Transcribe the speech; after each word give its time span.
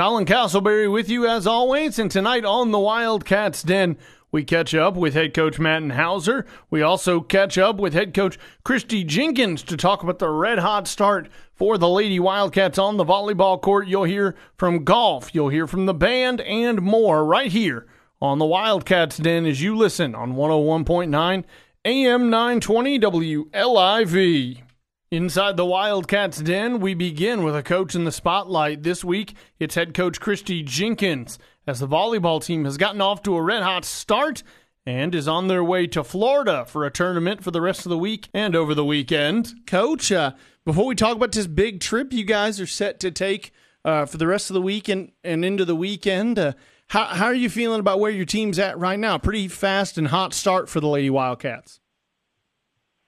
Colin 0.00 0.24
Castleberry 0.24 0.90
with 0.90 1.10
you 1.10 1.26
as 1.26 1.46
always, 1.46 1.98
and 1.98 2.10
tonight 2.10 2.42
on 2.42 2.70
the 2.70 2.78
Wildcats 2.78 3.62
Den, 3.62 3.98
we 4.32 4.42
catch 4.44 4.74
up 4.74 4.96
with 4.96 5.12
head 5.12 5.34
coach 5.34 5.58
Matt 5.58 5.90
Houser. 5.90 6.46
We 6.70 6.80
also 6.80 7.20
catch 7.20 7.58
up 7.58 7.76
with 7.76 7.92
head 7.92 8.14
coach 8.14 8.38
Christy 8.64 9.04
Jenkins 9.04 9.62
to 9.64 9.76
talk 9.76 10.02
about 10.02 10.18
the 10.18 10.30
red 10.30 10.60
hot 10.60 10.88
start 10.88 11.28
for 11.52 11.76
the 11.76 11.86
Lady 11.86 12.18
Wildcats 12.18 12.78
on 12.78 12.96
the 12.96 13.04
volleyball 13.04 13.60
court. 13.60 13.88
You'll 13.88 14.04
hear 14.04 14.34
from 14.56 14.84
golf, 14.84 15.34
you'll 15.34 15.50
hear 15.50 15.66
from 15.66 15.84
the 15.84 15.92
band, 15.92 16.40
and 16.40 16.80
more 16.80 17.22
right 17.22 17.52
here 17.52 17.86
on 18.22 18.38
the 18.38 18.46
Wildcats 18.46 19.18
Den 19.18 19.44
as 19.44 19.60
you 19.60 19.76
listen 19.76 20.14
on 20.14 20.32
101.9 20.32 21.44
AM 21.84 22.30
920 22.30 22.98
WLIV. 22.98 24.62
Inside 25.12 25.56
the 25.56 25.66
Wildcats 25.66 26.40
Den, 26.40 26.78
we 26.78 26.94
begin 26.94 27.42
with 27.42 27.56
a 27.56 27.64
coach 27.64 27.96
in 27.96 28.04
the 28.04 28.12
spotlight. 28.12 28.84
This 28.84 29.02
week, 29.04 29.34
it's 29.58 29.74
head 29.74 29.92
coach 29.92 30.20
Christy 30.20 30.62
Jenkins, 30.62 31.36
as 31.66 31.80
the 31.80 31.88
volleyball 31.88 32.40
team 32.40 32.64
has 32.64 32.76
gotten 32.76 33.00
off 33.00 33.20
to 33.24 33.34
a 33.34 33.42
red 33.42 33.64
hot 33.64 33.84
start 33.84 34.44
and 34.86 35.12
is 35.12 35.26
on 35.26 35.48
their 35.48 35.64
way 35.64 35.88
to 35.88 36.04
Florida 36.04 36.64
for 36.64 36.86
a 36.86 36.92
tournament 36.92 37.42
for 37.42 37.50
the 37.50 37.60
rest 37.60 37.84
of 37.84 37.90
the 37.90 37.98
week 37.98 38.28
and 38.32 38.54
over 38.54 38.72
the 38.72 38.84
weekend. 38.84 39.66
Coach, 39.66 40.12
uh, 40.12 40.30
before 40.64 40.86
we 40.86 40.94
talk 40.94 41.16
about 41.16 41.32
this 41.32 41.48
big 41.48 41.80
trip 41.80 42.12
you 42.12 42.22
guys 42.22 42.60
are 42.60 42.66
set 42.66 43.00
to 43.00 43.10
take 43.10 43.50
uh, 43.84 44.06
for 44.06 44.16
the 44.16 44.28
rest 44.28 44.48
of 44.48 44.54
the 44.54 44.62
week 44.62 44.88
and, 44.88 45.10
and 45.24 45.44
into 45.44 45.64
the 45.64 45.74
weekend, 45.74 46.38
uh, 46.38 46.52
how, 46.86 47.06
how 47.06 47.26
are 47.26 47.34
you 47.34 47.50
feeling 47.50 47.80
about 47.80 47.98
where 47.98 48.12
your 48.12 48.24
team's 48.24 48.60
at 48.60 48.78
right 48.78 49.00
now? 49.00 49.18
Pretty 49.18 49.48
fast 49.48 49.98
and 49.98 50.06
hot 50.06 50.32
start 50.34 50.68
for 50.68 50.78
the 50.78 50.86
Lady 50.86 51.10
Wildcats. 51.10 51.80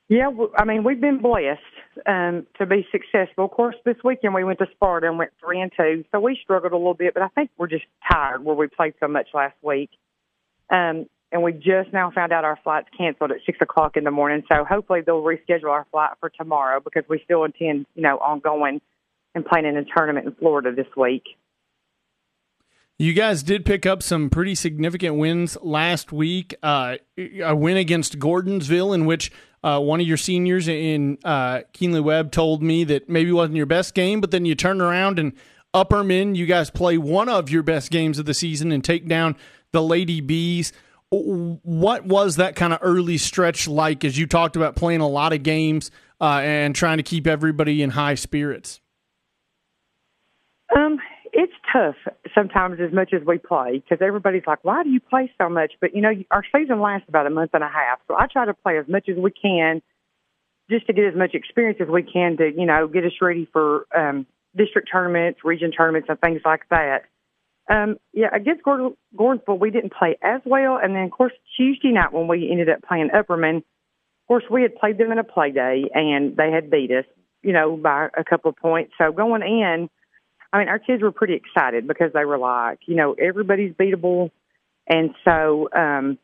Yeah, 0.08 0.30
I 0.58 0.64
mean, 0.64 0.82
we've 0.82 1.00
been 1.00 1.22
blessed 1.22 1.60
um, 2.06 2.46
to 2.58 2.66
be 2.66 2.86
successful. 2.90 3.44
Of 3.44 3.50
course, 3.50 3.76
this 3.84 3.96
weekend 4.04 4.34
we 4.34 4.44
went 4.44 4.58
to 4.60 4.66
Sparta 4.72 5.08
and 5.08 5.18
went 5.18 5.32
three 5.40 5.60
and 5.60 5.72
two, 5.76 6.04
so 6.12 6.20
we 6.20 6.38
struggled 6.42 6.72
a 6.72 6.76
little 6.76 6.94
bit. 6.94 7.14
But 7.14 7.22
I 7.22 7.28
think 7.28 7.50
we're 7.58 7.68
just 7.68 7.84
tired 8.10 8.44
where 8.44 8.56
we 8.56 8.68
played 8.68 8.94
so 9.00 9.08
much 9.08 9.28
last 9.34 9.56
week, 9.62 9.90
um, 10.70 11.06
and 11.30 11.42
we 11.42 11.52
just 11.52 11.92
now 11.92 12.10
found 12.10 12.32
out 12.32 12.44
our 12.44 12.58
flight's 12.62 12.88
canceled 12.96 13.30
at 13.30 13.38
six 13.46 13.58
o'clock 13.60 13.96
in 13.96 14.04
the 14.04 14.10
morning. 14.10 14.42
So 14.50 14.64
hopefully 14.64 15.00
they'll 15.04 15.22
reschedule 15.22 15.70
our 15.70 15.86
flight 15.90 16.10
for 16.20 16.30
tomorrow 16.30 16.80
because 16.80 17.04
we 17.08 17.20
still 17.24 17.44
intend, 17.44 17.86
you 17.94 18.02
know, 18.02 18.18
on 18.18 18.40
going 18.40 18.80
and 19.34 19.44
playing 19.44 19.66
in 19.66 19.76
a 19.76 19.84
tournament 19.84 20.26
in 20.26 20.34
Florida 20.34 20.72
this 20.74 20.94
week. 20.96 21.24
You 23.02 23.14
guys 23.14 23.42
did 23.42 23.64
pick 23.64 23.84
up 23.84 24.00
some 24.00 24.30
pretty 24.30 24.54
significant 24.54 25.16
wins 25.16 25.58
last 25.60 26.12
week. 26.12 26.54
Uh, 26.62 26.98
a 27.18 27.52
win 27.52 27.76
against 27.76 28.20
Gordonsville, 28.20 28.94
in 28.94 29.06
which 29.06 29.32
uh, 29.64 29.80
one 29.80 30.00
of 30.00 30.06
your 30.06 30.16
seniors 30.16 30.68
in 30.68 31.18
uh, 31.24 31.62
Keenly 31.72 31.98
Webb 31.98 32.30
told 32.30 32.62
me 32.62 32.84
that 32.84 33.08
maybe 33.08 33.32
wasn't 33.32 33.56
your 33.56 33.66
best 33.66 33.94
game, 33.94 34.20
but 34.20 34.30
then 34.30 34.44
you 34.44 34.54
turn 34.54 34.80
around 34.80 35.18
and 35.18 35.32
Upperman, 35.74 36.36
you 36.36 36.46
guys 36.46 36.70
play 36.70 36.96
one 36.96 37.28
of 37.28 37.50
your 37.50 37.64
best 37.64 37.90
games 37.90 38.20
of 38.20 38.24
the 38.24 38.34
season 38.34 38.70
and 38.70 38.84
take 38.84 39.08
down 39.08 39.34
the 39.72 39.82
Lady 39.82 40.20
Bees. 40.20 40.72
What 41.10 42.06
was 42.06 42.36
that 42.36 42.54
kind 42.54 42.72
of 42.72 42.78
early 42.82 43.18
stretch 43.18 43.66
like 43.66 44.04
as 44.04 44.16
you 44.16 44.28
talked 44.28 44.54
about 44.54 44.76
playing 44.76 45.00
a 45.00 45.08
lot 45.08 45.32
of 45.32 45.42
games 45.42 45.90
uh, 46.20 46.38
and 46.44 46.72
trying 46.72 46.98
to 46.98 47.02
keep 47.02 47.26
everybody 47.26 47.82
in 47.82 47.90
high 47.90 48.14
spirits? 48.14 48.80
Um, 50.76 51.00
it's 51.32 51.52
tough 51.72 51.96
sometimes 52.34 52.78
as 52.80 52.92
much 52.92 53.12
as 53.14 53.22
we 53.26 53.38
play 53.38 53.82
because 53.82 54.04
everybody's 54.04 54.46
like, 54.46 54.62
why 54.62 54.82
do 54.82 54.90
you 54.90 55.00
play 55.00 55.32
so 55.38 55.48
much? 55.48 55.72
But, 55.80 55.94
you 55.94 56.02
know, 56.02 56.12
our 56.30 56.44
season 56.54 56.80
lasts 56.80 57.08
about 57.08 57.26
a 57.26 57.30
month 57.30 57.50
and 57.54 57.64
a 57.64 57.68
half. 57.68 58.00
So 58.06 58.14
I 58.14 58.26
try 58.30 58.44
to 58.44 58.54
play 58.54 58.78
as 58.78 58.86
much 58.86 59.08
as 59.08 59.16
we 59.16 59.30
can 59.30 59.80
just 60.70 60.86
to 60.86 60.92
get 60.92 61.06
as 61.06 61.14
much 61.16 61.34
experience 61.34 61.78
as 61.80 61.88
we 61.88 62.02
can 62.02 62.36
to, 62.36 62.50
you 62.54 62.66
know, 62.66 62.86
get 62.86 63.04
us 63.04 63.12
ready 63.20 63.48
for 63.52 63.86
um, 63.96 64.26
district 64.56 64.88
tournaments, 64.92 65.40
region 65.42 65.72
tournaments, 65.72 66.08
and 66.10 66.20
things 66.20 66.42
like 66.44 66.68
that. 66.70 67.04
Um, 67.70 67.96
yeah, 68.12 68.28
against 68.32 68.62
Gordon, 68.62 68.96
Gordonsville, 69.16 69.58
we 69.58 69.70
didn't 69.70 69.92
play 69.92 70.18
as 70.22 70.40
well. 70.44 70.78
And 70.82 70.94
then, 70.94 71.04
of 71.04 71.10
course, 71.12 71.32
Tuesday 71.56 71.92
night 71.92 72.12
when 72.12 72.28
we 72.28 72.50
ended 72.50 72.68
up 72.68 72.82
playing 72.86 73.10
Upperman, 73.14 73.58
of 73.58 74.28
course, 74.28 74.44
we 74.50 74.62
had 74.62 74.74
played 74.76 74.98
them 74.98 75.12
in 75.12 75.18
a 75.18 75.24
play 75.24 75.50
day 75.50 75.84
and 75.94 76.36
they 76.36 76.50
had 76.50 76.70
beat 76.70 76.90
us, 76.90 77.04
you 77.42 77.52
know, 77.52 77.76
by 77.76 78.08
a 78.16 78.24
couple 78.24 78.50
of 78.50 78.56
points. 78.56 78.92
So 78.98 79.12
going 79.12 79.42
in, 79.42 79.88
I 80.52 80.58
mean, 80.58 80.68
our 80.68 80.78
kids 80.78 81.02
were 81.02 81.12
pretty 81.12 81.34
excited 81.34 81.88
because 81.88 82.12
they 82.12 82.24
were 82.24 82.38
like, 82.38 82.80
you 82.86 82.94
know, 82.94 83.14
everybody's 83.14 83.72
beatable. 83.72 84.30
And 84.86 85.14
so, 85.24 85.68
um, 85.74 86.18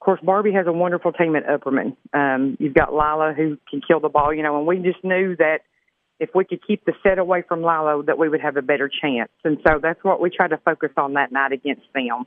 of 0.00 0.04
course, 0.04 0.20
Barbie 0.22 0.52
has 0.52 0.66
a 0.66 0.72
wonderful 0.72 1.12
team 1.12 1.36
at 1.36 1.46
Upperman. 1.46 1.96
Um, 2.12 2.56
you've 2.58 2.74
got 2.74 2.92
Lila 2.92 3.34
who 3.36 3.58
can 3.70 3.80
kill 3.86 4.00
the 4.00 4.08
ball, 4.08 4.34
you 4.34 4.42
know, 4.42 4.58
and 4.58 4.66
we 4.66 4.78
just 4.78 5.04
knew 5.04 5.36
that 5.36 5.60
if 6.18 6.30
we 6.34 6.44
could 6.44 6.66
keep 6.66 6.84
the 6.84 6.92
set 7.02 7.18
away 7.18 7.42
from 7.46 7.60
Lila, 7.62 8.02
that 8.06 8.18
we 8.18 8.28
would 8.28 8.40
have 8.40 8.56
a 8.56 8.62
better 8.62 8.88
chance. 8.88 9.30
And 9.44 9.58
so 9.66 9.78
that's 9.80 10.02
what 10.02 10.20
we 10.20 10.30
tried 10.30 10.48
to 10.48 10.58
focus 10.58 10.90
on 10.96 11.14
that 11.14 11.30
night 11.30 11.52
against 11.52 11.82
them. 11.94 12.24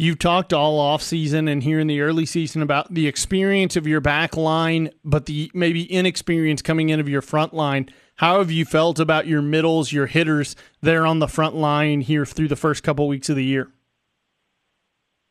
You've 0.00 0.20
talked 0.20 0.52
all 0.52 0.78
off 0.78 1.02
season 1.02 1.48
and 1.48 1.60
here 1.60 1.80
in 1.80 1.88
the 1.88 2.02
early 2.02 2.24
season 2.24 2.62
about 2.62 2.94
the 2.94 3.08
experience 3.08 3.74
of 3.74 3.84
your 3.84 4.00
back 4.00 4.36
line, 4.36 4.90
but 5.04 5.26
the 5.26 5.50
maybe 5.54 5.82
inexperience 5.84 6.62
coming 6.62 6.90
in 6.90 7.00
of 7.00 7.08
your 7.08 7.22
front 7.22 7.52
line. 7.52 7.90
How 8.18 8.38
have 8.38 8.50
you 8.50 8.64
felt 8.64 8.98
about 8.98 9.28
your 9.28 9.40
middles, 9.40 9.92
your 9.92 10.06
hitters 10.06 10.56
there 10.80 11.06
on 11.06 11.20
the 11.20 11.28
front 11.28 11.54
line 11.54 12.00
here 12.00 12.26
through 12.26 12.48
the 12.48 12.56
first 12.56 12.82
couple 12.82 13.06
weeks 13.06 13.28
of 13.28 13.36
the 13.36 13.44
year? 13.44 13.70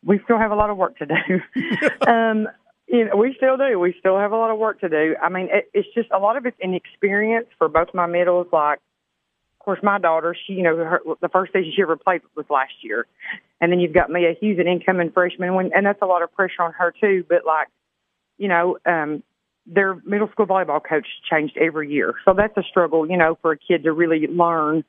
We 0.06 0.22
still 0.24 0.38
have 0.38 0.52
a 0.52 0.56
lot 0.56 0.70
of 0.70 0.78
work 0.78 0.98
to 1.00 1.06
do. 1.06 1.42
um, 2.08 2.48
you 2.88 3.04
know, 3.04 3.18
we 3.18 3.34
still 3.36 3.58
do. 3.58 3.78
We 3.78 3.94
still 4.00 4.18
have 4.18 4.32
a 4.32 4.38
lot 4.38 4.52
of 4.52 4.58
work 4.58 4.80
to 4.80 4.90
do. 4.90 5.18
I 5.22 5.28
mean, 5.28 5.50
it, 5.52 5.70
it's 5.74 5.94
just 5.94 6.10
a 6.12 6.18
lot 6.18 6.38
of 6.38 6.46
it's 6.46 6.56
inexperience 6.62 7.48
for 7.58 7.68
both 7.68 7.90
my 7.94 8.06
middles. 8.06 8.48
Like, 8.54 8.80
of 9.60 9.66
course, 9.66 9.80
my 9.84 10.00
daughter, 10.00 10.34
she, 10.46 10.54
you 10.54 10.64
know, 10.64 10.78
her, 10.78 11.02
the 11.20 11.28
first 11.28 11.52
season 11.52 11.74
she 11.76 11.82
ever 11.82 11.98
played 11.98 12.22
was 12.38 12.46
last 12.50 12.72
year, 12.84 13.06
and 13.60 13.70
then 13.70 13.82
you've 13.82 13.94
got 13.94 14.10
Mia 14.10 14.34
Hughes, 14.40 14.60
an 14.60 14.68
incoming 14.68 15.12
freshman, 15.12 15.56
when, 15.56 15.72
and 15.76 15.86
that's 15.86 16.02
a 16.02 16.06
lot 16.06 16.22
of 16.22 16.34
pressure 16.34 16.62
on 16.62 16.72
her 16.72 16.94
too. 17.02 17.26
But 17.28 17.46
like, 17.46 17.68
you 18.38 18.48
know, 18.48 18.78
um, 18.86 19.24
their 19.68 19.96
middle 20.06 20.30
school 20.32 20.48
volleyball 20.48 20.82
coach 20.84 21.08
changed 21.30 21.58
every 21.58 21.92
year, 21.92 22.16
so 22.26 22.34
that's 22.34 22.56
a 22.58 22.64
struggle, 22.64 23.10
you 23.10 23.18
know, 23.18 23.38
for 23.42 23.52
a 23.52 23.58
kid 23.58 23.84
to 23.84 23.92
really 23.92 24.28
learn 24.28 24.84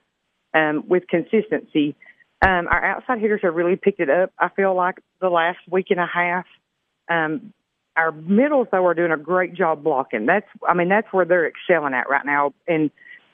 um, 0.54 0.84
with 0.88 1.04
consistency. 1.08 1.96
Um, 2.46 2.68
our 2.68 2.84
outside 2.84 3.20
hitters 3.20 3.40
have 3.42 3.54
really 3.54 3.76
picked 3.76 4.00
it 4.00 4.08
up. 4.08 4.32
I 4.38 4.48
feel 4.48 4.74
like 4.74 4.96
the 5.20 5.28
last 5.28 5.58
week 5.70 5.86
and 5.90 6.00
a 6.00 6.06
half. 6.06 6.46
Um, 7.10 7.52
our 7.98 8.12
middles 8.12 8.68
though 8.70 8.86
are 8.86 8.94
doing 8.94 9.10
a 9.10 9.16
great 9.16 9.54
job 9.54 9.82
blocking. 9.82 10.24
That's 10.24 10.46
I 10.66 10.72
mean 10.74 10.88
that's 10.88 11.08
where 11.10 11.24
they're 11.24 11.48
excelling 11.48 11.94
at 11.94 12.08
right 12.08 12.24
now. 12.24 12.54
And 12.68 12.90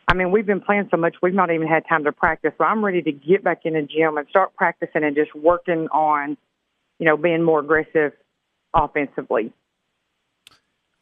I 0.09 0.15
mean 0.15 0.33
we've 0.33 0.47
been 0.47 0.63
playing 0.63 0.89
so 0.91 0.97
much 0.97 1.17
we've 1.23 1.35
not 1.35 1.51
even 1.51 1.69
had 1.69 1.85
time 1.87 2.05
to 2.05 2.13
practice. 2.13 2.53
So 2.57 2.65
I'm 2.65 2.83
ready 2.83 3.03
to 3.03 3.13
get 3.13 3.45
back 3.45 3.61
in 3.65 3.75
the 3.75 3.83
gym 3.83 4.17
and 4.17 4.27
start 4.29 4.57
practicing 4.57 5.05
and 5.05 5.15
just 5.15 5.35
working 5.35 5.89
on, 5.93 6.39
you 6.99 7.07
know, 7.07 7.19
being 7.19 7.43
more 7.43 7.61
aggressive 7.61 8.13
offensively. 8.73 9.53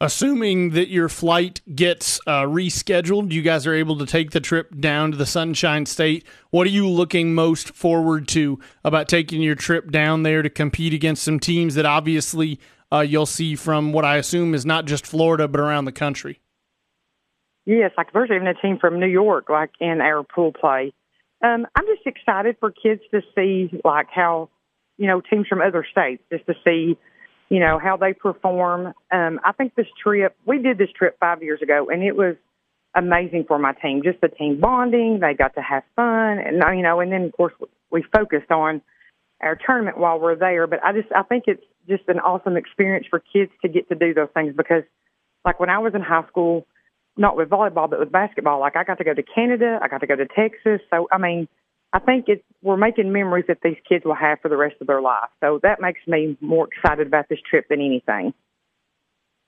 Assuming 0.03 0.71
that 0.71 0.89
your 0.89 1.07
flight 1.07 1.61
gets 1.73 2.19
uh, 2.27 2.41
rescheduled, 2.41 3.31
you 3.31 3.41
guys 3.41 3.65
are 3.65 3.73
able 3.73 3.97
to 3.99 4.05
take 4.05 4.31
the 4.31 4.41
trip 4.41 4.77
down 4.77 5.11
to 5.11 5.17
the 5.17 5.25
Sunshine 5.25 5.85
State. 5.85 6.27
What 6.49 6.67
are 6.67 6.71
you 6.71 6.89
looking 6.89 7.33
most 7.33 7.73
forward 7.73 8.27
to 8.27 8.59
about 8.83 9.07
taking 9.07 9.41
your 9.41 9.55
trip 9.55 9.91
down 9.91 10.23
there 10.23 10.41
to 10.41 10.49
compete 10.49 10.93
against 10.93 11.23
some 11.23 11.39
teams 11.39 11.75
that 11.75 11.85
obviously 11.85 12.59
uh, 12.91 12.99
you'll 12.99 13.25
see 13.25 13.55
from 13.55 13.93
what 13.93 14.03
I 14.03 14.17
assume 14.17 14.53
is 14.53 14.65
not 14.65 14.83
just 14.83 15.07
Florida, 15.07 15.47
but 15.47 15.61
around 15.61 15.85
the 15.85 15.93
country. 15.93 16.41
Yes, 17.65 17.91
like 17.95 18.11
there's 18.11 18.29
even 18.29 18.47
a 18.47 18.55
team 18.55 18.79
from 18.79 18.99
New 18.99 19.07
York, 19.07 19.47
like 19.47 19.69
in 19.79 20.01
our 20.01 20.23
pool 20.23 20.51
play. 20.51 20.93
Um, 21.41 21.65
I'm 21.77 21.85
just 21.85 22.05
excited 22.05 22.57
for 22.59 22.71
kids 22.71 22.99
to 23.11 23.21
see 23.33 23.79
like 23.85 24.07
how, 24.13 24.49
you 24.97 25.07
know, 25.07 25.21
teams 25.21 25.47
from 25.47 25.61
other 25.61 25.87
states, 25.89 26.23
just 26.29 26.45
to 26.47 26.55
see, 26.65 26.97
you 27.49 27.59
know, 27.59 27.79
how 27.79 27.97
they 27.97 28.13
perform. 28.13 28.93
Um, 29.11 29.39
I 29.43 29.51
think 29.51 29.75
this 29.75 29.87
trip, 30.01 30.35
we 30.45 30.61
did 30.61 30.77
this 30.77 30.89
trip 30.95 31.17
five 31.19 31.43
years 31.43 31.61
ago, 31.61 31.87
and 31.91 32.03
it 32.03 32.15
was 32.15 32.35
amazing 32.95 33.45
for 33.47 33.59
my 33.59 33.73
team. 33.73 34.01
Just 34.03 34.21
the 34.21 34.27
team 34.27 34.59
bonding, 34.59 35.19
they 35.19 35.33
got 35.33 35.55
to 35.55 35.61
have 35.61 35.83
fun, 35.95 36.39
and 36.39 36.63
you 36.77 36.83
know, 36.83 36.99
and 36.99 37.11
then 37.11 37.25
of 37.25 37.33
course 37.33 37.53
we 37.91 38.03
focused 38.13 38.51
on 38.51 38.81
our 39.41 39.55
tournament 39.55 39.97
while 39.97 40.19
we're 40.19 40.35
there. 40.35 40.67
But 40.67 40.83
I 40.83 40.93
just, 40.93 41.11
I 41.15 41.23
think 41.23 41.45
it's 41.47 41.63
just 41.87 42.03
an 42.07 42.19
awesome 42.19 42.57
experience 42.57 43.05
for 43.09 43.19
kids 43.19 43.51
to 43.61 43.67
get 43.67 43.89
to 43.89 43.95
do 43.95 44.13
those 44.13 44.29
things 44.33 44.53
because, 44.55 44.83
like 45.45 45.59
when 45.59 45.69
I 45.69 45.79
was 45.79 45.93
in 45.93 46.01
high 46.01 46.25
school, 46.27 46.65
not 47.17 47.35
with 47.35 47.49
volleyball 47.49 47.89
but 47.89 47.99
with 47.99 48.11
basketball, 48.11 48.59
like 48.59 48.75
I 48.75 48.83
got 48.83 48.97
to 48.99 49.03
go 49.03 49.13
to 49.13 49.23
Canada, 49.23 49.79
I 49.81 49.87
got 49.87 49.99
to 49.99 50.07
go 50.07 50.15
to 50.15 50.25
Texas. 50.25 50.81
So 50.89 51.07
I 51.11 51.17
mean, 51.17 51.47
I 51.93 51.99
think 51.99 52.25
it's 52.27 52.43
we're 52.63 52.75
making 52.77 53.11
memories 53.13 53.45
that 53.47 53.59
these 53.63 53.77
kids 53.87 54.03
will 54.03 54.15
have 54.15 54.39
for 54.41 54.49
the 54.49 54.57
rest 54.57 54.75
of 54.81 54.87
their 54.87 55.01
life. 55.01 55.29
So 55.41 55.59
that 55.61 55.79
makes 55.79 56.01
me 56.07 56.35
more 56.41 56.67
excited 56.67 57.05
about 57.05 57.29
this 57.29 57.39
trip 57.47 57.67
than 57.69 57.81
anything. 57.81 58.33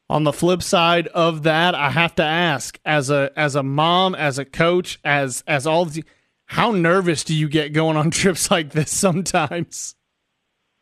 On 0.09 0.23
the 0.23 0.33
flip 0.33 0.61
side 0.61 1.07
of 1.07 1.41
that, 1.43 1.73
I 1.73 1.89
have 1.89 2.13
to 2.15 2.23
ask, 2.23 2.79
as 2.85 3.09
a 3.09 3.31
as 3.35 3.55
a 3.55 3.63
mom, 3.63 4.13
as 4.13 4.37
a 4.37 4.45
coach, 4.45 4.99
as 5.03 5.43
as 5.47 5.65
all 5.65 5.85
the, 5.85 6.03
how 6.45 6.71
nervous 6.71 7.23
do 7.23 7.33
you 7.33 7.49
get 7.49 7.73
going 7.73 7.97
on 7.97 8.11
trips 8.11 8.51
like 8.51 8.71
this 8.71 8.91
sometimes? 8.91 9.95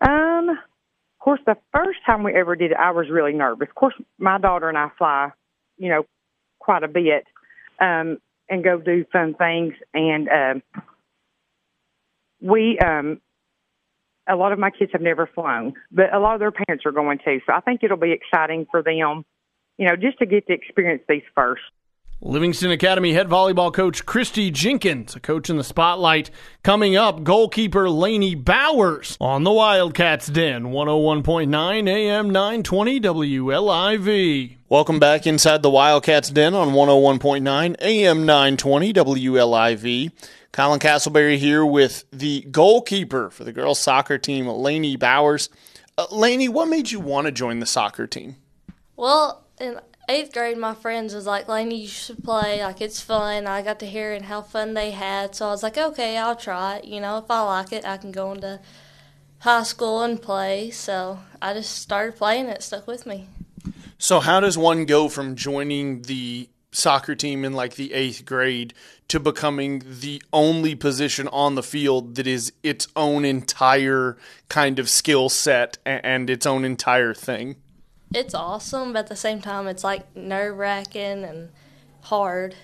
Um, 0.02 0.50
of 0.50 1.20
course, 1.20 1.40
the 1.46 1.56
first 1.74 2.00
time 2.06 2.24
we 2.24 2.34
ever 2.34 2.58
did 2.58 2.72
it, 2.72 2.78
I 2.78 2.92
was 2.92 3.10
really 3.10 3.32
nervous. 3.32 3.70
Of 3.70 3.76
course, 3.76 3.96
my 4.18 4.38
daughter 4.38 4.68
and 4.68 4.78
I 4.78 4.90
fly, 4.98 5.32
you 5.78 5.88
know, 5.88 6.06
quite 6.60 6.84
a 6.84 6.90
bit. 6.90 7.26
Um, 7.80 8.18
and 8.50 8.64
go 8.64 8.78
do 8.78 9.06
fun 9.12 9.34
things. 9.36 9.74
And 9.94 10.28
um, 10.30 10.84
we, 12.44 12.78
um, 12.80 13.22
a 14.28 14.36
lot 14.36 14.52
of 14.52 14.60
my 14.60 14.70
kids 14.70 14.92
have 14.92 15.02
never 15.02 15.28
flown, 15.34 15.74
but 15.92 16.14
a 16.14 16.20
lot 16.20 16.34
of 16.34 16.40
their 16.40 16.52
parents 16.52 16.86
are 16.86 16.92
going 16.92 17.20
to. 17.20 17.40
So 17.46 17.54
I 17.54 17.62
think 17.62 17.84
it'll 17.84 17.98
be 17.98 18.12
exciting 18.12 18.68
for 18.70 18.84
them, 18.84 19.24
you 19.78 19.88
know, 19.88 19.96
just 19.96 20.20
to 20.20 20.26
get 20.26 20.46
to 20.48 20.54
experience 20.54 21.04
these 21.08 21.24
first. 21.34 21.62
Livingston 22.26 22.72
Academy 22.72 23.12
head 23.12 23.28
volleyball 23.28 23.74
coach 23.74 24.06
Christy 24.06 24.50
Jenkins, 24.50 25.14
a 25.14 25.20
coach 25.20 25.50
in 25.50 25.58
the 25.58 25.64
spotlight. 25.64 26.32
Coming 26.64 26.96
up, 26.96 27.24
goalkeeper 27.26 27.90
Laney 27.90 28.34
Bowers 28.34 29.18
on 29.20 29.44
the 29.44 29.52
Wildcats 29.52 30.28
Den, 30.28 30.68
101.9 30.68 31.90
AM 31.90 32.30
920 32.30 33.02
WLIV. 33.02 34.56
Welcome 34.70 35.00
back 35.00 35.28
inside 35.28 35.64
the 35.64 35.70
Wildcats 35.70 36.30
Den 36.30 36.54
on 36.54 36.70
101.9 36.70 37.76
AM 37.82 38.26
920 38.26 38.94
WLIV. 38.94 40.12
Colin 40.54 40.80
Castleberry 40.80 41.40
here 41.40 41.66
with 41.66 42.06
the 42.12 42.42
goalkeeper 42.52 43.32
for 43.32 43.44
the 43.44 43.52
girls 43.52 43.80
soccer 43.80 44.20
team, 44.20 44.48
Laney 44.48 44.96
Bowers. 44.96 45.50
Uh, 45.98 46.06
Laney, 46.12 46.48
what 46.48 46.68
made 46.68 46.92
you 46.92 47.00
want 47.00 47.26
to 47.26 47.32
join 47.32 47.60
the 47.60 47.66
soccer 47.66 48.06
team? 48.06 48.36
Well, 48.96 49.44
in 49.60 49.80
eighth 50.08 50.32
grade, 50.32 50.60
my 50.60 50.76
friends 50.76 51.16
was 51.16 51.26
like, 51.26 51.48
Laney, 51.48 51.82
you 51.82 51.88
should 51.88 52.24
play. 52.24 52.64
Like, 52.64 52.82
it's 52.82 53.02
fun. 53.02 53.48
I 53.48 53.64
got 53.64 53.80
to 53.80 53.88
hear 53.88 54.14
and 54.14 54.26
how 54.26 54.44
fun 54.44 54.76
they 54.76 54.92
had. 54.92 55.34
So 55.34 55.48
I 55.48 55.50
was 55.50 55.64
like, 55.64 55.76
okay, 55.76 56.20
I'll 56.20 56.36
try 56.36 56.78
it. 56.78 56.86
You 56.86 57.02
know, 57.02 57.18
if 57.18 57.32
I 57.32 57.42
like 57.42 57.74
it, 57.74 57.84
I 57.84 57.98
can 57.98 58.12
go 58.12 58.32
into 58.32 58.60
high 59.40 59.64
school 59.64 60.04
and 60.04 60.22
play. 60.22 60.70
So 60.70 61.18
I 61.42 61.56
just 61.56 61.80
started 61.80 62.16
playing. 62.16 62.46
It 62.46 62.62
stuck 62.62 62.86
with 62.86 63.08
me. 63.08 63.28
So, 63.98 64.20
how 64.20 64.40
does 64.40 64.58
one 64.58 64.86
go 64.86 65.10
from 65.10 65.36
joining 65.36 66.04
the 66.04 66.50
soccer 66.74 67.16
team 67.16 67.46
in 67.46 67.54
like 67.54 67.76
the 67.76 67.94
eighth 67.94 68.26
grade 68.26 68.74
to 69.08 69.20
becoming 69.20 69.84
the 69.86 70.22
only 70.32 70.76
position 70.76 71.28
on 71.30 71.56
the 71.56 71.64
field 71.64 72.16
that 72.16 72.28
is 72.28 72.54
its 72.64 72.88
own 72.96 73.26
entire 73.26 74.18
kind 74.50 74.80
of 74.80 74.90
skill 74.90 75.30
set 75.30 75.78
and 75.86 76.30
its 76.30 76.46
own 76.46 76.66
entire 76.66 77.14
thing? 77.14 77.56
it's 78.14 78.34
awesome, 78.34 78.94
but 78.94 79.00
at 79.00 79.08
the 79.08 79.16
same 79.16 79.42
time, 79.42 79.68
it's 79.68 79.84
like 79.84 80.16
nerve 80.16 80.58
wracking 80.58 81.24
and 81.24 81.50
hard. 82.02 82.56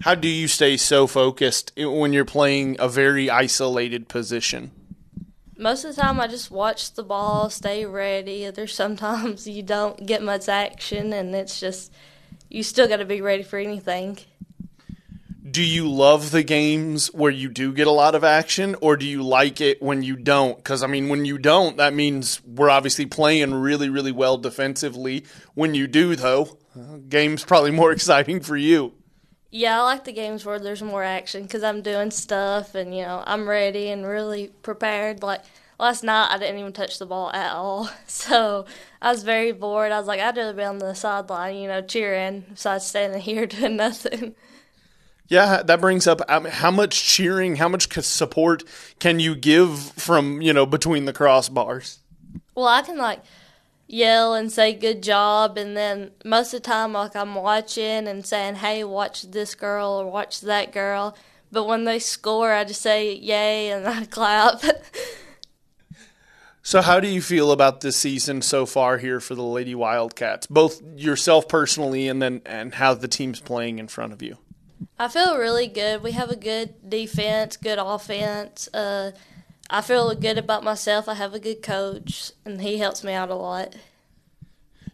How 0.00 0.14
do 0.14 0.28
you 0.28 0.48
stay 0.48 0.76
so 0.76 1.06
focused 1.06 1.72
when 1.76 2.12
you're 2.12 2.24
playing 2.24 2.76
a 2.78 2.88
very 2.88 3.28
isolated 3.28 4.08
position? 4.08 4.70
Most 5.56 5.84
of 5.84 5.94
the 5.94 6.00
time, 6.00 6.20
I 6.20 6.28
just 6.28 6.50
watch 6.50 6.94
the 6.94 7.02
ball, 7.02 7.50
stay 7.50 7.84
ready. 7.84 8.48
There's 8.50 8.74
sometimes 8.74 9.46
you 9.48 9.62
don't 9.62 10.06
get 10.06 10.22
much 10.22 10.48
action, 10.48 11.12
and 11.12 11.34
it's 11.34 11.60
just 11.60 11.92
you 12.48 12.62
still 12.62 12.88
got 12.88 12.98
to 12.98 13.04
be 13.04 13.20
ready 13.20 13.42
for 13.42 13.58
anything 13.58 14.18
do 15.52 15.62
you 15.62 15.88
love 15.88 16.30
the 16.30 16.42
games 16.42 17.08
where 17.08 17.30
you 17.30 17.48
do 17.48 17.72
get 17.72 17.86
a 17.86 17.92
lot 17.92 18.14
of 18.14 18.24
action 18.24 18.76
or 18.80 18.96
do 18.96 19.06
you 19.06 19.22
like 19.22 19.60
it 19.60 19.82
when 19.82 20.02
you 20.02 20.16
don't? 20.16 20.56
Because 20.56 20.82
i 20.82 20.86
mean 20.86 21.08
when 21.08 21.24
you 21.24 21.38
don't 21.38 21.76
that 21.76 21.94
means 21.94 22.42
we're 22.44 22.70
obviously 22.70 23.06
playing 23.06 23.54
really 23.54 23.88
really 23.88 24.12
well 24.12 24.36
defensively. 24.36 25.24
When 25.54 25.74
you 25.74 25.86
do 25.86 26.16
though 26.16 26.58
game's 27.08 27.44
probably 27.44 27.70
more 27.70 27.92
exciting 27.98 28.40
for 28.40 28.56
you. 28.56 28.94
Yeah 29.50 29.80
i 29.80 29.84
like 29.84 30.04
the 30.04 30.12
games 30.12 30.44
where 30.44 30.58
there's 30.58 30.82
more 30.82 31.02
action 31.02 31.42
because 31.42 31.62
i'm 31.62 31.82
doing 31.82 32.10
stuff 32.10 32.74
and 32.74 32.94
you 32.94 33.02
know 33.02 33.22
i'm 33.26 33.48
ready 33.48 33.88
and 33.88 34.06
really 34.06 34.48
prepared. 34.62 35.22
Like 35.22 35.42
last 35.78 36.02
night 36.02 36.28
i 36.30 36.38
didn't 36.38 36.58
even 36.58 36.72
touch 36.72 36.98
the 36.98 37.06
ball 37.06 37.30
at 37.32 37.52
all. 37.52 37.88
So 38.06 38.66
i 39.00 39.10
was 39.10 39.22
very 39.22 39.52
bored. 39.52 39.92
I 39.92 39.98
was 39.98 40.08
like 40.08 40.20
i'd 40.20 40.36
rather 40.36 40.52
be 40.52 40.64
on 40.64 40.78
the 40.78 40.94
sideline 40.94 41.56
you 41.56 41.68
know 41.68 41.82
cheering 41.82 42.44
besides 42.50 42.86
standing 42.86 43.20
here 43.30 43.46
doing 43.46 43.76
nothing 43.76 44.34
yeah, 45.28 45.62
that 45.62 45.80
brings 45.80 46.06
up 46.06 46.22
um, 46.28 46.46
how 46.46 46.70
much 46.70 47.04
cheering, 47.04 47.56
how 47.56 47.68
much 47.68 47.92
support 47.92 48.64
can 48.98 49.20
you 49.20 49.34
give 49.34 49.78
from, 49.78 50.40
you 50.40 50.52
know, 50.54 50.64
between 50.64 51.04
the 51.04 51.12
crossbars? 51.12 51.98
Well, 52.54 52.66
I 52.66 52.82
can 52.82 52.96
like 52.96 53.20
yell 53.86 54.34
and 54.34 54.50
say 54.50 54.74
good 54.74 55.02
job 55.02 55.56
and 55.56 55.76
then 55.76 56.10
most 56.24 56.52
of 56.52 56.62
the 56.62 56.68
time 56.68 56.92
like 56.92 57.14
I'm 57.14 57.34
watching 57.34 58.08
and 58.08 58.24
saying, 58.24 58.56
"Hey, 58.56 58.84
watch 58.84 59.22
this 59.22 59.54
girl 59.54 59.90
or 60.00 60.10
watch 60.10 60.40
that 60.40 60.72
girl." 60.72 61.16
But 61.50 61.64
when 61.64 61.84
they 61.84 61.98
score, 61.98 62.52
I 62.52 62.64
just 62.64 62.82
say 62.82 63.14
yay 63.14 63.70
and 63.70 63.86
I 63.88 64.04
clap. 64.06 64.62
so, 66.62 66.82
how 66.82 67.00
do 67.00 67.08
you 67.08 67.22
feel 67.22 67.52
about 67.52 67.80
this 67.80 67.96
season 67.96 68.42
so 68.42 68.66
far 68.66 68.98
here 68.98 69.20
for 69.20 69.34
the 69.34 69.42
Lady 69.42 69.74
Wildcats? 69.74 70.46
Both 70.46 70.82
yourself 70.96 71.48
personally 71.48 72.08
and 72.08 72.20
then 72.20 72.42
and 72.44 72.74
how 72.74 72.94
the 72.94 73.08
team's 73.08 73.40
playing 73.40 73.78
in 73.78 73.88
front 73.88 74.12
of 74.12 74.22
you? 74.22 74.38
I 74.98 75.08
feel 75.08 75.38
really 75.38 75.68
good. 75.68 76.02
We 76.02 76.12
have 76.12 76.30
a 76.30 76.36
good 76.36 76.88
defense, 76.88 77.56
good 77.56 77.78
offense. 77.78 78.68
Uh, 78.74 79.12
I 79.70 79.80
feel 79.80 80.12
good 80.14 80.38
about 80.38 80.64
myself. 80.64 81.08
I 81.08 81.14
have 81.14 81.34
a 81.34 81.38
good 81.38 81.62
coach, 81.62 82.32
and 82.44 82.60
he 82.60 82.78
helps 82.78 83.04
me 83.04 83.12
out 83.12 83.30
a 83.30 83.34
lot. 83.34 83.76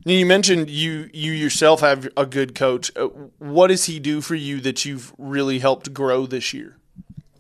Now 0.04 0.12
You 0.12 0.26
mentioned 0.26 0.68
you 0.68 1.08
you 1.14 1.32
yourself 1.32 1.80
have 1.80 2.08
a 2.16 2.26
good 2.26 2.54
coach. 2.54 2.90
Uh, 2.96 3.08
what 3.38 3.68
does 3.68 3.86
he 3.86 3.98
do 3.98 4.20
for 4.20 4.34
you 4.34 4.60
that 4.60 4.84
you've 4.84 5.14
really 5.16 5.60
helped 5.60 5.94
grow 5.94 6.26
this 6.26 6.52
year? 6.52 6.76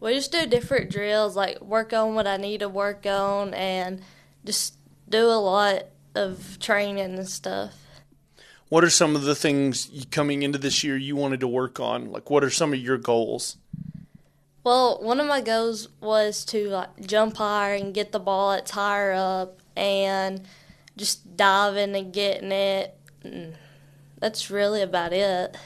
We 0.00 0.14
just 0.14 0.32
do 0.32 0.46
different 0.46 0.90
drills, 0.90 1.36
like 1.36 1.60
work 1.60 1.92
on 1.92 2.14
what 2.14 2.26
I 2.26 2.36
need 2.36 2.60
to 2.60 2.68
work 2.68 3.04
on, 3.04 3.52
and 3.52 4.00
just 4.44 4.76
do 5.08 5.26
a 5.26 5.40
lot 5.40 5.84
of 6.14 6.58
training 6.60 7.18
and 7.18 7.28
stuff 7.28 7.83
what 8.68 8.84
are 8.84 8.90
some 8.90 9.14
of 9.14 9.22
the 9.22 9.34
things 9.34 10.06
coming 10.10 10.42
into 10.42 10.58
this 10.58 10.82
year 10.82 10.96
you 10.96 11.16
wanted 11.16 11.40
to 11.40 11.48
work 11.48 11.78
on? 11.80 12.10
Like, 12.10 12.30
what 12.30 12.42
are 12.42 12.50
some 12.50 12.72
of 12.72 12.78
your 12.78 12.98
goals? 12.98 13.56
Well, 14.64 14.98
one 15.02 15.20
of 15.20 15.26
my 15.26 15.42
goals 15.42 15.88
was 16.00 16.44
to 16.46 16.68
like 16.70 17.06
jump 17.06 17.36
higher 17.36 17.74
and 17.74 17.92
get 17.92 18.12
the 18.12 18.18
ball 18.18 18.52
that's 18.52 18.70
higher 18.70 19.12
up, 19.12 19.60
and 19.76 20.42
just 20.96 21.36
diving 21.36 21.94
and 21.94 22.12
getting 22.12 22.52
it. 22.52 22.98
And 23.22 23.56
that's 24.18 24.50
really 24.50 24.80
about 24.80 25.12
it. 25.12 25.56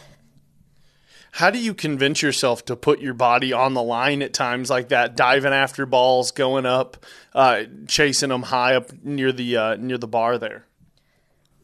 How 1.33 1.51
do 1.51 1.61
you 1.61 1.75
convince 1.75 2.23
yourself 2.23 2.65
to 2.65 2.75
put 2.75 2.99
your 3.01 3.15
body 3.15 3.53
on 3.53 3.75
the 3.75 3.83
line 3.83 4.23
at 4.23 4.33
times 4.33 4.71
like 4.71 4.89
that, 4.89 5.15
diving 5.15 5.53
after 5.53 5.87
balls, 5.87 6.33
going 6.33 6.67
up, 6.67 7.07
uh, 7.33 7.65
chasing 7.87 8.31
them 8.31 8.43
high 8.43 8.75
up 8.75 8.93
near 9.05 9.31
the 9.31 9.57
uh, 9.57 9.77
near 9.77 9.99
the 9.99 10.09
bar 10.09 10.39
there? 10.39 10.65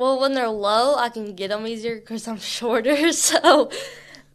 Well, 0.04 0.20
when 0.20 0.34
they're 0.34 0.50
low, 0.50 0.96
I 0.96 1.08
can 1.08 1.34
get 1.34 1.48
them 1.48 1.66
easier 1.66 1.94
because 1.94 2.28
I'm 2.28 2.38
shorter. 2.58 3.10
So, 3.10 3.70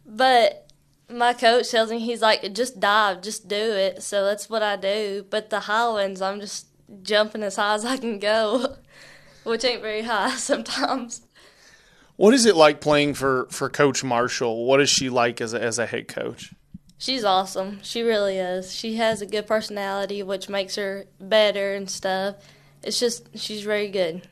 but 0.04 0.68
my 1.08 1.32
coach 1.32 1.70
tells 1.70 1.92
me 1.92 2.00
he's 2.00 2.20
like, 2.20 2.52
just 2.54 2.80
dive, 2.80 3.22
just 3.22 3.46
do 3.46 3.54
it. 3.54 4.02
So 4.02 4.24
that's 4.24 4.50
what 4.50 4.64
I 4.64 4.74
do. 4.74 5.24
But 5.30 5.50
the 5.50 5.60
high 5.60 5.88
ones, 5.90 6.20
I'm 6.20 6.40
just 6.40 6.66
jumping 7.02 7.44
as 7.44 7.54
high 7.54 7.74
as 7.74 7.84
I 7.84 7.98
can 7.98 8.18
go, 8.18 8.78
which 9.44 9.64
ain't 9.64 9.80
very 9.80 10.02
high 10.02 10.30
sometimes. 10.38 11.22
What 12.16 12.34
is 12.34 12.46
it 12.46 12.56
like 12.56 12.80
playing 12.80 13.14
for, 13.14 13.46
for 13.52 13.68
Coach 13.70 14.02
Marshall? 14.02 14.66
What 14.66 14.80
is 14.80 14.90
she 14.90 15.08
like 15.08 15.40
as 15.40 15.54
a, 15.54 15.62
as 15.62 15.78
a 15.78 15.86
head 15.86 16.08
coach? 16.08 16.52
She's 16.98 17.22
awesome. 17.22 17.78
She 17.82 18.02
really 18.02 18.38
is. 18.38 18.74
She 18.74 18.96
has 18.96 19.22
a 19.22 19.26
good 19.26 19.46
personality, 19.46 20.24
which 20.24 20.48
makes 20.48 20.74
her 20.74 21.04
better 21.20 21.74
and 21.74 21.88
stuff. 21.88 22.34
It's 22.82 22.98
just, 22.98 23.38
she's 23.38 23.62
very 23.62 23.86
good. 23.86 24.26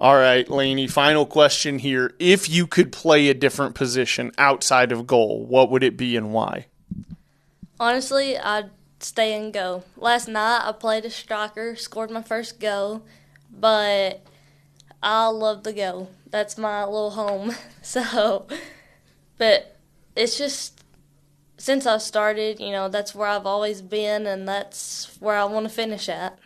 All 0.00 0.14
right, 0.14 0.48
Laney, 0.48 0.86
final 0.86 1.26
question 1.26 1.80
here. 1.80 2.14
If 2.20 2.48
you 2.48 2.68
could 2.68 2.92
play 2.92 3.28
a 3.28 3.34
different 3.34 3.74
position 3.74 4.30
outside 4.38 4.92
of 4.92 5.08
goal, 5.08 5.44
what 5.44 5.70
would 5.70 5.82
it 5.82 5.96
be 5.96 6.16
and 6.16 6.32
why? 6.32 6.66
Honestly, 7.80 8.38
I'd 8.38 8.70
stay 9.00 9.34
and 9.34 9.52
go. 9.52 9.82
Last 9.96 10.28
night 10.28 10.62
I 10.64 10.70
played 10.70 11.04
a 11.04 11.10
striker, 11.10 11.74
scored 11.74 12.12
my 12.12 12.22
first 12.22 12.60
goal, 12.60 13.02
but 13.50 14.24
I 15.02 15.26
love 15.28 15.64
the 15.64 15.72
goal. 15.72 16.10
That's 16.30 16.56
my 16.56 16.84
little 16.84 17.10
home. 17.10 17.54
So, 17.80 18.46
but 19.38 19.78
it's 20.14 20.36
just 20.36 20.84
since 21.56 21.86
I 21.86 21.96
started, 21.96 22.60
you 22.60 22.70
know, 22.70 22.90
that's 22.90 23.14
where 23.14 23.28
I've 23.28 23.46
always 23.46 23.80
been 23.80 24.26
and 24.26 24.46
that's 24.46 25.16
where 25.20 25.36
I 25.36 25.44
want 25.44 25.64
to 25.64 25.70
finish 25.74 26.06
at. 26.10 26.38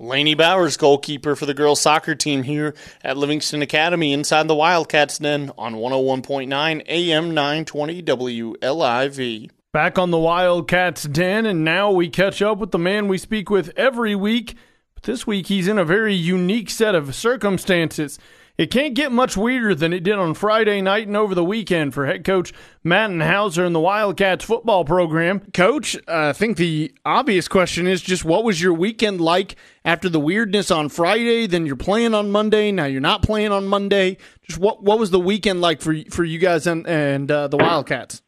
Laney 0.00 0.34
Bowers, 0.34 0.78
goalkeeper 0.78 1.36
for 1.36 1.44
the 1.44 1.52
girls 1.52 1.78
soccer 1.78 2.14
team 2.14 2.44
here 2.44 2.74
at 3.04 3.18
Livingston 3.18 3.60
Academy 3.60 4.14
inside 4.14 4.48
the 4.48 4.54
Wildcats 4.54 5.18
Den 5.18 5.52
on 5.58 5.74
101.9 5.74 6.82
AM 6.88 7.34
920 7.34 8.02
WLIV. 8.02 9.50
Back 9.74 9.98
on 9.98 10.10
the 10.10 10.18
Wildcats 10.18 11.02
Den, 11.02 11.44
and 11.44 11.66
now 11.66 11.90
we 11.90 12.08
catch 12.08 12.40
up 12.40 12.56
with 12.56 12.70
the 12.70 12.78
man 12.78 13.08
we 13.08 13.18
speak 13.18 13.50
with 13.50 13.74
every 13.76 14.14
week. 14.14 14.54
But 14.94 15.02
this 15.02 15.26
week 15.26 15.48
he's 15.48 15.68
in 15.68 15.76
a 15.76 15.84
very 15.84 16.14
unique 16.14 16.70
set 16.70 16.94
of 16.94 17.14
circumstances. 17.14 18.18
It 18.58 18.70
can't 18.70 18.94
get 18.94 19.10
much 19.12 19.36
weirder 19.36 19.74
than 19.74 19.92
it 19.92 20.02
did 20.02 20.14
on 20.14 20.34
Friday 20.34 20.80
night 20.80 21.06
and 21.06 21.16
over 21.16 21.34
the 21.34 21.44
weekend 21.44 21.94
for 21.94 22.06
head 22.06 22.24
coach 22.24 22.52
Matt 22.84 23.10
Houser 23.10 23.64
and 23.64 23.74
the 23.74 23.80
Wildcats 23.80 24.44
football 24.44 24.84
program. 24.84 25.40
Coach, 25.52 25.96
uh, 25.96 26.28
I 26.28 26.32
think 26.32 26.56
the 26.56 26.92
obvious 27.04 27.48
question 27.48 27.86
is 27.86 28.02
just 28.02 28.24
what 28.24 28.44
was 28.44 28.60
your 28.60 28.74
weekend 28.74 29.20
like 29.20 29.56
after 29.84 30.08
the 30.08 30.20
weirdness 30.20 30.70
on 30.70 30.88
Friday? 30.88 31.46
Then 31.46 31.66
you're 31.66 31.76
playing 31.76 32.14
on 32.14 32.30
Monday. 32.30 32.70
Now 32.70 32.84
you're 32.84 33.00
not 33.00 33.22
playing 33.22 33.52
on 33.52 33.66
Monday. 33.66 34.18
Just 34.42 34.58
what 34.58 34.82
what 34.82 34.98
was 34.98 35.10
the 35.10 35.20
weekend 35.20 35.60
like 35.60 35.80
for 35.80 35.94
for 36.10 36.24
you 36.24 36.38
guys 36.38 36.66
and 36.66 36.86
and 36.86 37.30
uh, 37.30 37.48
the 37.48 37.56
Wildcats? 37.56 38.22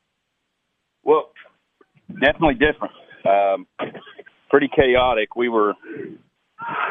Well, 1.03 1.31
definitely 2.21 2.55
different. 2.55 2.95
Um, 3.25 3.67
pretty 4.51 4.69
chaotic. 4.75 5.37
We 5.37 5.49
were 5.49 5.75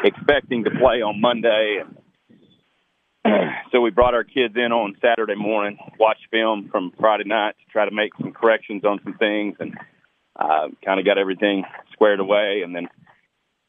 expecting 0.03 0.63
to 0.65 0.71
play 0.71 1.01
on 1.01 1.21
Monday, 1.21 1.81
and 1.81 1.95
so 3.71 3.81
we 3.81 3.91
brought 3.91 4.13
our 4.13 4.23
kids 4.23 4.55
in 4.55 4.71
on 4.71 4.95
Saturday 5.01 5.35
morning, 5.35 5.77
watched 5.99 6.27
film 6.31 6.69
from 6.71 6.91
Friday 6.99 7.25
night 7.25 7.55
to 7.59 7.71
try 7.71 7.85
to 7.85 7.93
make 7.93 8.11
some 8.19 8.31
corrections 8.31 8.83
on 8.83 8.99
some 9.03 9.13
things, 9.13 9.55
and 9.59 9.75
uh, 10.35 10.67
kind 10.83 10.99
of 10.99 11.05
got 11.05 11.17
everything 11.17 11.63
squared 11.93 12.19
away, 12.19 12.61
and 12.63 12.75
then 12.75 12.87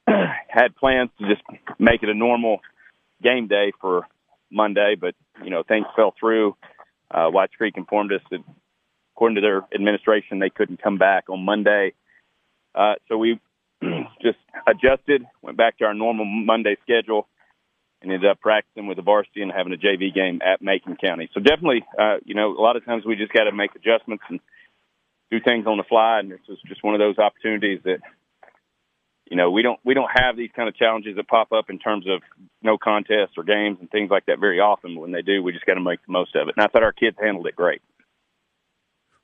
had 0.48 0.74
plans 0.76 1.10
to 1.18 1.28
just 1.28 1.42
make 1.78 2.02
it 2.02 2.08
a 2.08 2.14
normal 2.14 2.60
game 3.22 3.46
day 3.46 3.72
for 3.80 4.06
Monday, 4.50 4.96
but 5.00 5.14
you 5.42 5.50
know 5.50 5.62
things 5.62 5.86
fell 5.96 6.14
through. 6.18 6.56
Uh, 7.10 7.28
Whites 7.28 7.54
Creek 7.56 7.74
informed 7.76 8.12
us 8.12 8.22
that, 8.30 8.40
according 9.14 9.36
to 9.36 9.40
their 9.40 9.62
administration, 9.74 10.38
they 10.38 10.50
couldn't 10.50 10.82
come 10.82 10.98
back 10.98 11.28
on 11.28 11.44
Monday. 11.44 11.92
Uh, 12.74 12.94
so 13.08 13.18
we 13.18 13.38
just 14.22 14.38
adjusted, 14.66 15.24
went 15.42 15.58
back 15.58 15.78
to 15.78 15.84
our 15.84 15.94
normal 15.94 16.24
Monday 16.24 16.76
schedule, 16.82 17.28
and 18.02 18.12
ended 18.12 18.28
up 18.28 18.40
practicing 18.40 18.86
with 18.86 18.96
the 18.96 19.02
varsity 19.02 19.42
and 19.42 19.52
having 19.52 19.72
a 19.72 19.76
JV 19.76 20.12
game 20.12 20.40
at 20.44 20.60
Macon 20.60 20.96
County. 20.96 21.30
So 21.32 21.40
definitely, 21.40 21.84
uh, 21.98 22.16
you 22.24 22.34
know, 22.34 22.52
a 22.52 22.60
lot 22.60 22.76
of 22.76 22.84
times 22.84 23.04
we 23.04 23.16
just 23.16 23.32
got 23.32 23.44
to 23.44 23.52
make 23.52 23.74
adjustments 23.74 24.24
and 24.28 24.40
do 25.30 25.40
things 25.40 25.66
on 25.66 25.78
the 25.78 25.84
fly, 25.84 26.18
and 26.18 26.30
this 26.30 26.40
was 26.48 26.58
just 26.66 26.84
one 26.84 26.94
of 26.94 26.98
those 26.98 27.18
opportunities 27.18 27.80
that, 27.84 28.00
you 29.30 29.36
know, 29.36 29.50
we 29.50 29.62
don't 29.62 29.80
we 29.84 29.94
don't 29.94 30.10
have 30.12 30.36
these 30.36 30.50
kind 30.54 30.68
of 30.68 30.76
challenges 30.76 31.16
that 31.16 31.26
pop 31.26 31.52
up 31.52 31.70
in 31.70 31.78
terms 31.78 32.06
of 32.06 32.20
no 32.62 32.76
contests 32.76 33.38
or 33.38 33.44
games 33.44 33.78
and 33.80 33.90
things 33.90 34.10
like 34.10 34.26
that 34.26 34.38
very 34.38 34.60
often. 34.60 35.00
When 35.00 35.12
they 35.12 35.22
do, 35.22 35.42
we 35.42 35.52
just 35.52 35.64
got 35.64 35.74
to 35.74 35.80
make 35.80 36.04
the 36.04 36.12
most 36.12 36.36
of 36.36 36.48
it. 36.48 36.54
And 36.56 36.64
I 36.64 36.68
thought 36.68 36.82
our 36.82 36.92
kids 36.92 37.16
handled 37.18 37.46
it 37.46 37.56
great. 37.56 37.80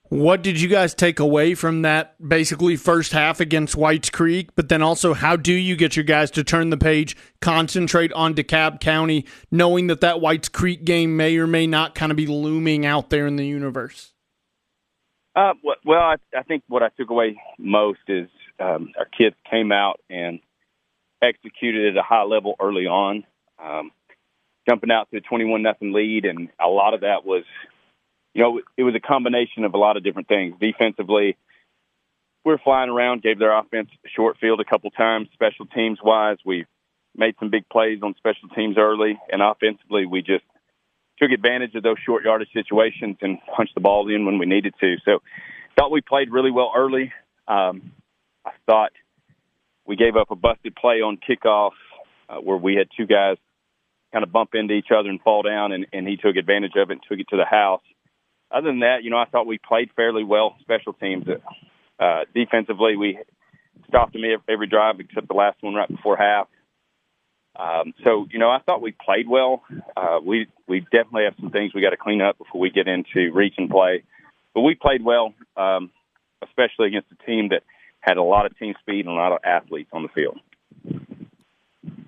What 0.09 0.43
did 0.43 0.59
you 0.59 0.69
guys 0.69 0.95
take 0.95 1.21
away 1.21 1.55
from 1.55 1.83
that 1.83 2.15
basically 2.27 2.77
first 2.77 3.13
half 3.13 3.41
against 3.41 3.77
Whites 3.77 4.09
Creek? 4.09 4.49
But 4.55 4.71
then 4.71 4.81
also, 4.81 5.13
how 5.13 5.37
do 5.37 5.53
you 5.53 5.77
get 5.77 5.97
your 5.97 6.05
guys 6.05 6.31
to 6.33 6.43
turn 6.43 6.71
the 6.71 6.79
page, 6.79 7.15
concentrate 7.43 8.11
on 8.15 8.35
DeKalb 8.35 8.81
County, 8.81 9.27
knowing 9.51 9.89
that 9.89 10.01
that 10.01 10.23
Whites 10.23 10.49
Creek 10.49 10.85
game 10.85 11.19
may 11.19 11.37
or 11.37 11.47
may 11.47 11.67
not 11.67 11.95
kind 11.95 12.11
of 12.11 12.17
be 12.17 12.27
looming 12.27 12.87
out 12.87 13.11
there 13.11 13.27
in 13.27 13.37
the 13.37 13.47
universe? 13.47 14.15
Uh, 15.37 15.53
well, 15.85 16.01
I, 16.01 16.15
I 16.37 16.43
think 16.43 16.63
what 16.69 16.83
I 16.83 16.89
took 16.99 17.11
away 17.11 17.39
most 17.59 18.01
is 18.09 18.29
um, 18.59 18.93
our 18.99 19.07
kids 19.07 19.37
came 19.51 19.73
out 19.73 20.01
and 20.09 20.41
executed 21.23 21.97
at 21.97 22.01
a 22.01 22.03
high 22.03 22.25
level 22.25 22.57
early 22.61 22.87
on, 22.87 23.25
um, 23.63 23.91
jumping 24.67 24.91
out 24.91 25.11
to 25.11 25.19
a 25.19 25.21
21 25.21 25.63
nothing 25.63 25.93
lead, 25.93 26.25
and 26.25 26.49
a 26.59 26.67
lot 26.67 26.95
of 26.95 27.03
that 27.03 27.27
was 27.27 27.45
you 28.39 28.45
know, 28.45 28.61
it 28.77 28.85
was 28.85 28.95
a 28.95 29.01
combination 29.01 29.65
of 29.65 29.75
a 29.75 29.79
lot 29.79 29.97
of 29.97 30.05
different 30.05 30.29
things. 30.29 30.55
Defensively, 30.61 31.37
we 32.45 32.53
are 32.53 32.59
flying 32.59 32.89
around, 32.89 33.21
gave 33.21 33.41
their 33.41 33.53
offense 33.59 33.89
short 34.15 34.37
field 34.41 34.61
a 34.61 34.65
couple 34.65 34.93
times. 34.93 35.27
Special 35.33 35.67
teams 35.67 35.99
wise, 36.01 36.37
we 36.47 36.65
made 37.17 37.35
some 37.41 37.51
big 37.51 37.69
plays 37.69 37.99
on 38.01 38.15
special 38.17 38.49
teams 38.51 38.77
early, 38.79 39.19
and 39.33 39.43
offensively, 39.43 40.07
we 40.07 40.21
just 40.23 40.45
took 41.21 41.33
advantage 41.33 41.75
of 41.75 41.83
those 41.83 41.97
short 42.07 42.23
yardage 42.23 42.53
situations 42.53 43.17
and 43.23 43.39
punched 43.57 43.75
the 43.75 43.81
ball 43.81 44.09
in 44.09 44.25
when 44.25 44.39
we 44.39 44.47
needed 44.47 44.73
to. 44.79 44.95
So, 45.05 45.19
thought 45.77 45.91
we 45.91 46.01
played 46.01 46.31
really 46.31 46.53
well 46.53 46.71
early. 46.77 47.13
Um, 47.49 47.91
I 48.47 48.53
thought 48.67 48.93
we 49.85 49.97
gave 49.97 50.15
up 50.15 50.31
a 50.31 50.37
busted 50.37 50.77
play 50.77 51.01
on 51.01 51.19
kickoff 51.29 51.73
uh, 52.29 52.37
where 52.37 52.57
we 52.57 52.77
had 52.77 52.87
two 52.97 53.07
guys 53.07 53.37
kind 54.13 54.23
of 54.23 54.31
bump 54.31 54.51
into 54.55 54.75
each 54.75 54.93
other 54.97 55.09
and 55.09 55.21
fall 55.23 55.43
down, 55.43 55.73
and, 55.73 55.89
and 55.93 56.07
he 56.07 56.17
took 56.17 56.37
advantage 56.37 56.77
of 56.77 56.91
it 56.91 56.93
and 56.93 57.03
took 57.09 57.19
it 57.19 57.27
to 57.31 57.37
the 57.37 57.45
house 57.45 57.83
other 58.51 58.69
than 58.69 58.81
that, 58.81 59.03
you 59.03 59.11
know, 59.11 59.19
I 59.19 59.27
thought 59.27 59.47
we 59.47 59.59
played 59.59 59.91
fairly 59.95 60.25
well 60.25 60.57
special 60.61 60.93
teams. 60.93 61.27
Uh, 61.99 62.21
defensively, 62.35 62.97
we 62.97 63.19
stopped 63.89 64.13
them 64.13 64.23
every 64.49 64.67
drive 64.67 65.01
except 65.01 65.29
the 65.29 65.35
last 65.35 65.59
one 65.63 65.75
right 65.75 65.89
before 65.89 66.17
half. 66.17 66.49
Um, 67.59 67.93
so, 68.05 68.27
you 68.31 68.39
know, 68.39 68.51
I 68.51 68.61
thought 68.65 68.81
we 68.81 68.93
played 68.93 69.29
well. 69.29 69.63
Uh, 69.97 70.21
we 70.25 70.47
we 70.69 70.81
definitely 70.81 71.25
have 71.25 71.35
some 71.41 71.51
things 71.51 71.75
we 71.75 71.81
got 71.81 71.91
to 71.91 71.97
clean 71.97 72.23
up 72.23 72.39
before 72.39 72.61
we 72.61 72.71
get 72.71 72.87
into 72.87 73.33
reach 73.33 73.55
and 73.59 73.69
play. 73.69 74.05
But 74.55 74.61
we 74.61 74.75
played 74.75 75.05
well, 75.05 75.35
um, 75.57 75.91
especially 76.45 76.89
against 76.89 77.09
a 77.13 77.27
team 77.27 77.49
that 77.49 77.65
had 78.01 78.17
a 78.17 78.23
lot 78.23 78.47
of 78.47 78.57
team 78.59 78.75
speed 78.81 79.07
and 79.07 79.09
a 79.09 79.19
lot 79.19 79.33
of 79.33 79.39
athletes 79.45 79.91
on 79.93 80.05
the 80.05 80.09
field. 80.09 80.39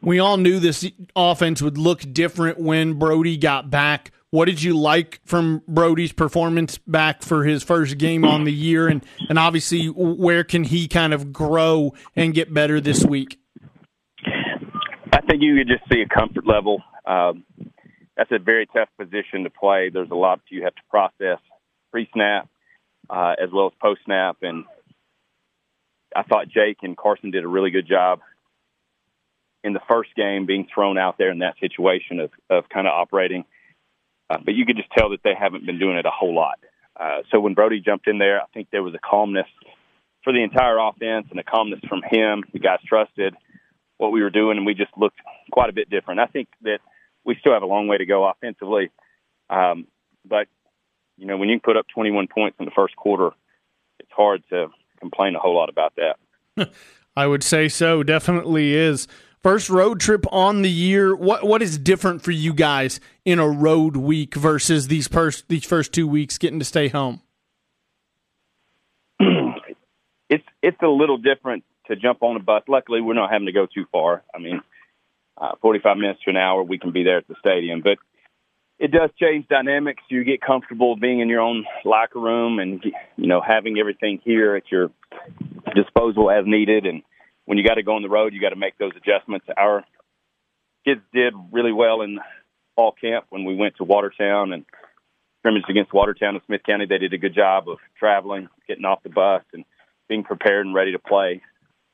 We 0.02 0.18
all 0.18 0.36
knew 0.36 0.60
this 0.60 0.88
offense 1.14 1.60
would 1.60 1.76
look 1.76 2.00
different 2.12 2.58
when 2.58 2.94
Brody 2.94 3.36
got 3.36 3.70
back 3.70 4.12
what 4.30 4.44
did 4.44 4.62
you 4.62 4.78
like 4.78 5.20
from 5.24 5.62
Brody's 5.66 6.12
performance 6.12 6.78
back 6.78 7.22
for 7.22 7.44
his 7.44 7.62
first 7.62 7.98
game 7.98 8.24
on 8.24 8.44
the 8.44 8.52
year, 8.52 8.86
and 8.86 9.04
and 9.28 9.38
obviously 9.38 9.86
where 9.86 10.44
can 10.44 10.64
he 10.64 10.86
kind 10.86 11.12
of 11.12 11.32
grow 11.32 11.94
and 12.14 12.32
get 12.32 12.52
better 12.54 12.80
this 12.80 13.04
week? 13.04 13.38
I 15.12 15.20
think 15.22 15.42
you 15.42 15.56
could 15.56 15.68
just 15.68 15.82
see 15.92 16.02
a 16.02 16.08
comfort 16.08 16.46
level. 16.46 16.82
Um, 17.04 17.44
that's 18.16 18.30
a 18.30 18.38
very 18.38 18.66
tough 18.66 18.88
position 18.98 19.44
to 19.44 19.50
play. 19.50 19.90
There's 19.92 20.10
a 20.10 20.14
lot 20.14 20.40
you 20.48 20.62
have 20.64 20.74
to 20.74 20.82
process 20.90 21.38
pre-snap 21.90 22.48
uh, 23.08 23.34
as 23.42 23.50
well 23.52 23.66
as 23.66 23.72
post-snap, 23.82 24.36
and 24.42 24.64
I 26.14 26.22
thought 26.22 26.48
Jake 26.48 26.78
and 26.82 26.96
Carson 26.96 27.32
did 27.32 27.42
a 27.42 27.48
really 27.48 27.70
good 27.70 27.88
job 27.88 28.20
in 29.64 29.72
the 29.72 29.80
first 29.88 30.14
game 30.14 30.46
being 30.46 30.68
thrown 30.72 30.98
out 30.98 31.18
there 31.18 31.30
in 31.30 31.40
that 31.40 31.54
situation 31.60 32.20
of, 32.20 32.30
of 32.48 32.68
kind 32.68 32.86
of 32.86 32.92
operating– 32.92 33.44
uh, 34.30 34.38
but 34.44 34.54
you 34.54 34.64
could 34.64 34.76
just 34.76 34.90
tell 34.96 35.10
that 35.10 35.22
they 35.24 35.34
haven't 35.38 35.66
been 35.66 35.78
doing 35.78 35.96
it 35.96 36.06
a 36.06 36.10
whole 36.10 36.34
lot. 36.34 36.60
Uh, 36.98 37.18
so 37.30 37.40
when 37.40 37.54
Brody 37.54 37.80
jumped 37.80 38.06
in 38.06 38.18
there, 38.18 38.40
I 38.40 38.44
think 38.54 38.68
there 38.70 38.82
was 38.82 38.94
a 38.94 38.98
calmness 38.98 39.46
for 40.22 40.32
the 40.32 40.42
entire 40.42 40.78
offense 40.78 41.26
and 41.30 41.40
a 41.40 41.42
calmness 41.42 41.80
from 41.88 42.02
him. 42.08 42.44
The 42.52 42.60
guys 42.60 42.78
trusted 42.86 43.34
what 43.96 44.12
we 44.12 44.22
were 44.22 44.30
doing, 44.30 44.56
and 44.56 44.64
we 44.64 44.74
just 44.74 44.92
looked 44.96 45.18
quite 45.50 45.68
a 45.68 45.72
bit 45.72 45.90
different. 45.90 46.20
I 46.20 46.26
think 46.26 46.48
that 46.62 46.78
we 47.24 47.36
still 47.40 47.52
have 47.52 47.62
a 47.62 47.66
long 47.66 47.88
way 47.88 47.98
to 47.98 48.06
go 48.06 48.24
offensively, 48.24 48.90
um, 49.50 49.86
but 50.24 50.46
you 51.16 51.26
know 51.26 51.36
when 51.36 51.48
you 51.48 51.58
put 51.60 51.76
up 51.76 51.86
21 51.92 52.28
points 52.28 52.56
in 52.60 52.64
the 52.64 52.70
first 52.70 52.96
quarter, 52.96 53.30
it's 53.98 54.12
hard 54.12 54.42
to 54.50 54.68
complain 55.00 55.34
a 55.34 55.38
whole 55.38 55.56
lot 55.56 55.68
about 55.68 55.94
that. 55.96 56.70
I 57.16 57.26
would 57.26 57.42
say 57.42 57.68
so. 57.68 58.02
Definitely 58.02 58.74
is. 58.74 59.08
First 59.42 59.70
road 59.70 60.00
trip 60.00 60.26
on 60.30 60.60
the 60.60 60.70
year. 60.70 61.16
What 61.16 61.44
what 61.44 61.62
is 61.62 61.78
different 61.78 62.22
for 62.22 62.30
you 62.30 62.52
guys 62.52 63.00
in 63.24 63.38
a 63.38 63.48
road 63.48 63.96
week 63.96 64.34
versus 64.34 64.88
these 64.88 65.08
first 65.08 65.48
these 65.48 65.64
first 65.64 65.94
two 65.94 66.06
weeks 66.06 66.36
getting 66.36 66.58
to 66.58 66.64
stay 66.64 66.88
home? 66.88 67.22
it's 70.28 70.44
it's 70.62 70.82
a 70.82 70.88
little 70.88 71.16
different 71.16 71.64
to 71.86 71.96
jump 71.96 72.22
on 72.22 72.36
a 72.36 72.38
bus. 72.40 72.64
Luckily, 72.68 73.00
we're 73.00 73.14
not 73.14 73.32
having 73.32 73.46
to 73.46 73.52
go 73.52 73.66
too 73.66 73.86
far. 73.90 74.22
I 74.34 74.38
mean, 74.38 74.60
uh, 75.38 75.52
45 75.62 75.96
minutes 75.96 76.20
to 76.24 76.30
an 76.30 76.36
hour, 76.36 76.62
we 76.62 76.78
can 76.78 76.92
be 76.92 77.02
there 77.02 77.16
at 77.16 77.26
the 77.26 77.34
stadium. 77.40 77.80
But 77.80 77.96
it 78.78 78.90
does 78.90 79.08
change 79.18 79.48
dynamics. 79.48 80.02
You 80.10 80.22
get 80.22 80.42
comfortable 80.42 80.96
being 80.96 81.20
in 81.20 81.30
your 81.30 81.40
own 81.40 81.64
locker 81.86 82.20
room 82.20 82.58
and 82.58 82.84
you 83.16 83.26
know 83.26 83.40
having 83.40 83.78
everything 83.78 84.20
here 84.22 84.54
at 84.54 84.64
your 84.70 84.90
disposal 85.74 86.30
as 86.30 86.44
needed 86.46 86.84
and 86.84 87.02
when 87.50 87.58
you 87.58 87.64
got 87.64 87.74
to 87.74 87.82
go 87.82 87.96
on 87.96 88.02
the 88.02 88.08
road, 88.08 88.32
you 88.32 88.40
got 88.40 88.50
to 88.50 88.56
make 88.56 88.78
those 88.78 88.92
adjustments. 88.96 89.44
Our 89.56 89.82
kids 90.86 91.00
did 91.12 91.34
really 91.50 91.72
well 91.72 92.00
in 92.00 92.20
fall 92.76 92.92
camp 92.92 93.24
when 93.30 93.44
we 93.44 93.56
went 93.56 93.76
to 93.78 93.82
Watertown 93.82 94.52
and 94.52 94.64
scrimmaged 95.40 95.68
against 95.68 95.92
Watertown 95.92 96.36
and 96.36 96.44
Smith 96.46 96.60
County. 96.64 96.86
They 96.86 96.98
did 96.98 97.12
a 97.12 97.18
good 97.18 97.34
job 97.34 97.68
of 97.68 97.78
traveling, 97.98 98.48
getting 98.68 98.84
off 98.84 99.02
the 99.02 99.08
bus, 99.08 99.42
and 99.52 99.64
being 100.08 100.22
prepared 100.22 100.64
and 100.64 100.76
ready 100.76 100.92
to 100.92 101.00
play. 101.00 101.42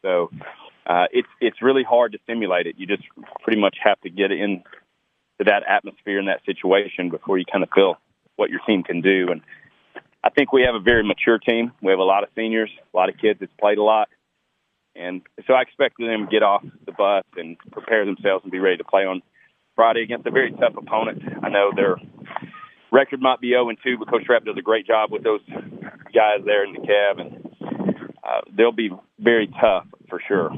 So 0.02 0.28
uh, 0.86 1.06
it's 1.10 1.28
it's 1.40 1.62
really 1.62 1.84
hard 1.84 2.12
to 2.12 2.18
simulate 2.26 2.66
it. 2.66 2.75
You 2.76 2.86
just 2.86 3.04
pretty 3.42 3.58
much 3.58 3.78
have 3.82 3.98
to 4.02 4.10
get 4.10 4.32
in 4.32 4.62
to 5.38 5.44
that 5.44 5.62
atmosphere 5.66 6.18
and 6.18 6.28
that 6.28 6.44
situation 6.44 7.08
before 7.08 7.38
you 7.38 7.46
kind 7.50 7.64
of 7.64 7.70
feel 7.75 7.96
what 8.36 8.50
your 8.50 8.60
team 8.66 8.82
can 8.82 9.00
do. 9.00 9.28
And 9.30 9.40
I 10.22 10.28
think 10.28 10.52
we 10.52 10.64
have 10.64 10.75
a 10.75 10.80
very 10.80 11.02
mature 11.02 11.38
team. 11.38 11.72
We 11.80 11.92
have 11.92 11.98
a 11.98 12.04
lot 12.04 12.25
of 12.25 12.28
seniors, 12.36 12.70
a 12.92 12.94
lot 12.94 13.08
of 13.08 13.16
kids 13.16 13.40
that's 13.40 13.52
played 13.58 13.78
a 13.78 13.82
lot. 13.82 14.10
And 14.99 15.23
so 15.47 15.55
I 15.55 15.62
expect 15.62 15.99
them 15.99 16.26
to 16.26 16.31
get 16.31 16.43
off 16.43 16.62
the 16.85 16.93
bus 16.93 17.25
and 17.37 17.57
prepare 17.73 18.05
themselves 18.05 18.45
and 18.45 18.53
be 18.53 18.59
ready 18.59 18.79
to 18.79 18.85
play 18.85 19.03
on 19.03 19.23
Friday 19.75 20.03
against 20.03 20.26
a 20.26 20.31
very 20.31 20.53
tough 20.53 20.75
opponent. 20.76 21.23
I 21.43 21.49
know 21.50 21.71
their 21.75 21.97
record 22.91 23.21
might 23.21 23.41
be 23.41 23.50
0 23.50 23.69
and 23.69 23.79
2, 23.85 23.99
but 23.99 24.09
Coach 24.09 24.25
Trapp 24.25 24.45
does 24.45 24.57
a 24.59 24.62
great 24.62 24.87
job 24.87 25.12
with 25.12 25.23
those 25.23 25.43
guys 26.15 26.41
there 26.45 26.65
in 26.65 26.73
the 26.73 26.81
cab, 26.81 27.19
and 27.19 27.47
uh, 28.25 28.41
they'll 28.57 28.73
be 28.73 28.91
very 29.19 29.49
tough 29.61 29.87
for 30.09 30.21
sure. 30.26 30.50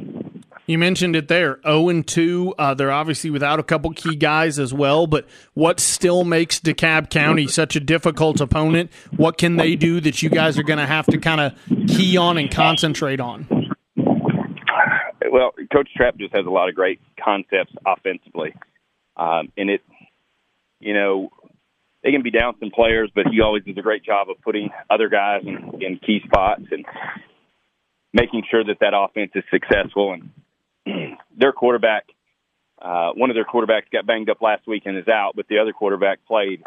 You 0.66 0.78
mentioned 0.78 1.16
it 1.16 1.28
there, 1.28 1.60
0 1.62 1.88
and 1.88 2.06
2. 2.06 2.54
Uh, 2.58 2.74
they're 2.74 2.92
obviously 2.92 3.30
without 3.30 3.58
a 3.58 3.62
couple 3.62 3.90
key 3.92 4.14
guys 4.14 4.58
as 4.58 4.72
well, 4.72 5.06
but 5.06 5.26
what 5.54 5.80
still 5.80 6.24
makes 6.24 6.60
DeKalb 6.60 7.08
County 7.10 7.46
such 7.46 7.74
a 7.74 7.80
difficult 7.80 8.40
opponent? 8.40 8.92
What 9.16 9.38
can 9.38 9.56
they 9.56 9.76
do 9.76 9.98
that 10.02 10.22
you 10.22 10.28
guys 10.28 10.58
are 10.58 10.62
going 10.62 10.78
to 10.78 10.86
have 10.86 11.06
to 11.06 11.18
kind 11.18 11.40
of 11.40 11.88
key 11.88 12.18
on 12.18 12.36
and 12.36 12.50
concentrate 12.50 13.18
on? 13.18 13.57
Well, 15.30 15.52
Coach 15.72 15.88
Trapp 15.96 16.16
just 16.16 16.34
has 16.34 16.46
a 16.46 16.50
lot 16.50 16.68
of 16.68 16.74
great 16.74 17.00
concepts 17.22 17.72
offensively. 17.86 18.54
Um, 19.16 19.52
and 19.56 19.70
it, 19.70 19.82
you 20.80 20.94
know, 20.94 21.30
they 22.02 22.12
can 22.12 22.22
be 22.22 22.30
down 22.30 22.54
some 22.60 22.70
players, 22.70 23.10
but 23.14 23.26
he 23.26 23.40
always 23.40 23.64
does 23.64 23.76
a 23.76 23.82
great 23.82 24.04
job 24.04 24.30
of 24.30 24.40
putting 24.42 24.70
other 24.88 25.08
guys 25.08 25.42
in, 25.44 25.82
in 25.82 25.98
key 25.98 26.20
spots 26.24 26.62
and 26.70 26.84
making 28.12 28.44
sure 28.50 28.64
that 28.64 28.78
that 28.80 28.92
offense 28.94 29.32
is 29.34 29.44
successful. 29.50 30.14
And 30.14 31.18
their 31.36 31.52
quarterback, 31.52 32.04
uh, 32.80 33.10
one 33.14 33.30
of 33.30 33.34
their 33.34 33.44
quarterbacks 33.44 33.90
got 33.92 34.06
banged 34.06 34.30
up 34.30 34.40
last 34.40 34.66
week 34.66 34.84
and 34.86 34.96
is 34.96 35.08
out, 35.08 35.32
but 35.34 35.48
the 35.48 35.58
other 35.58 35.72
quarterback 35.72 36.24
played 36.26 36.62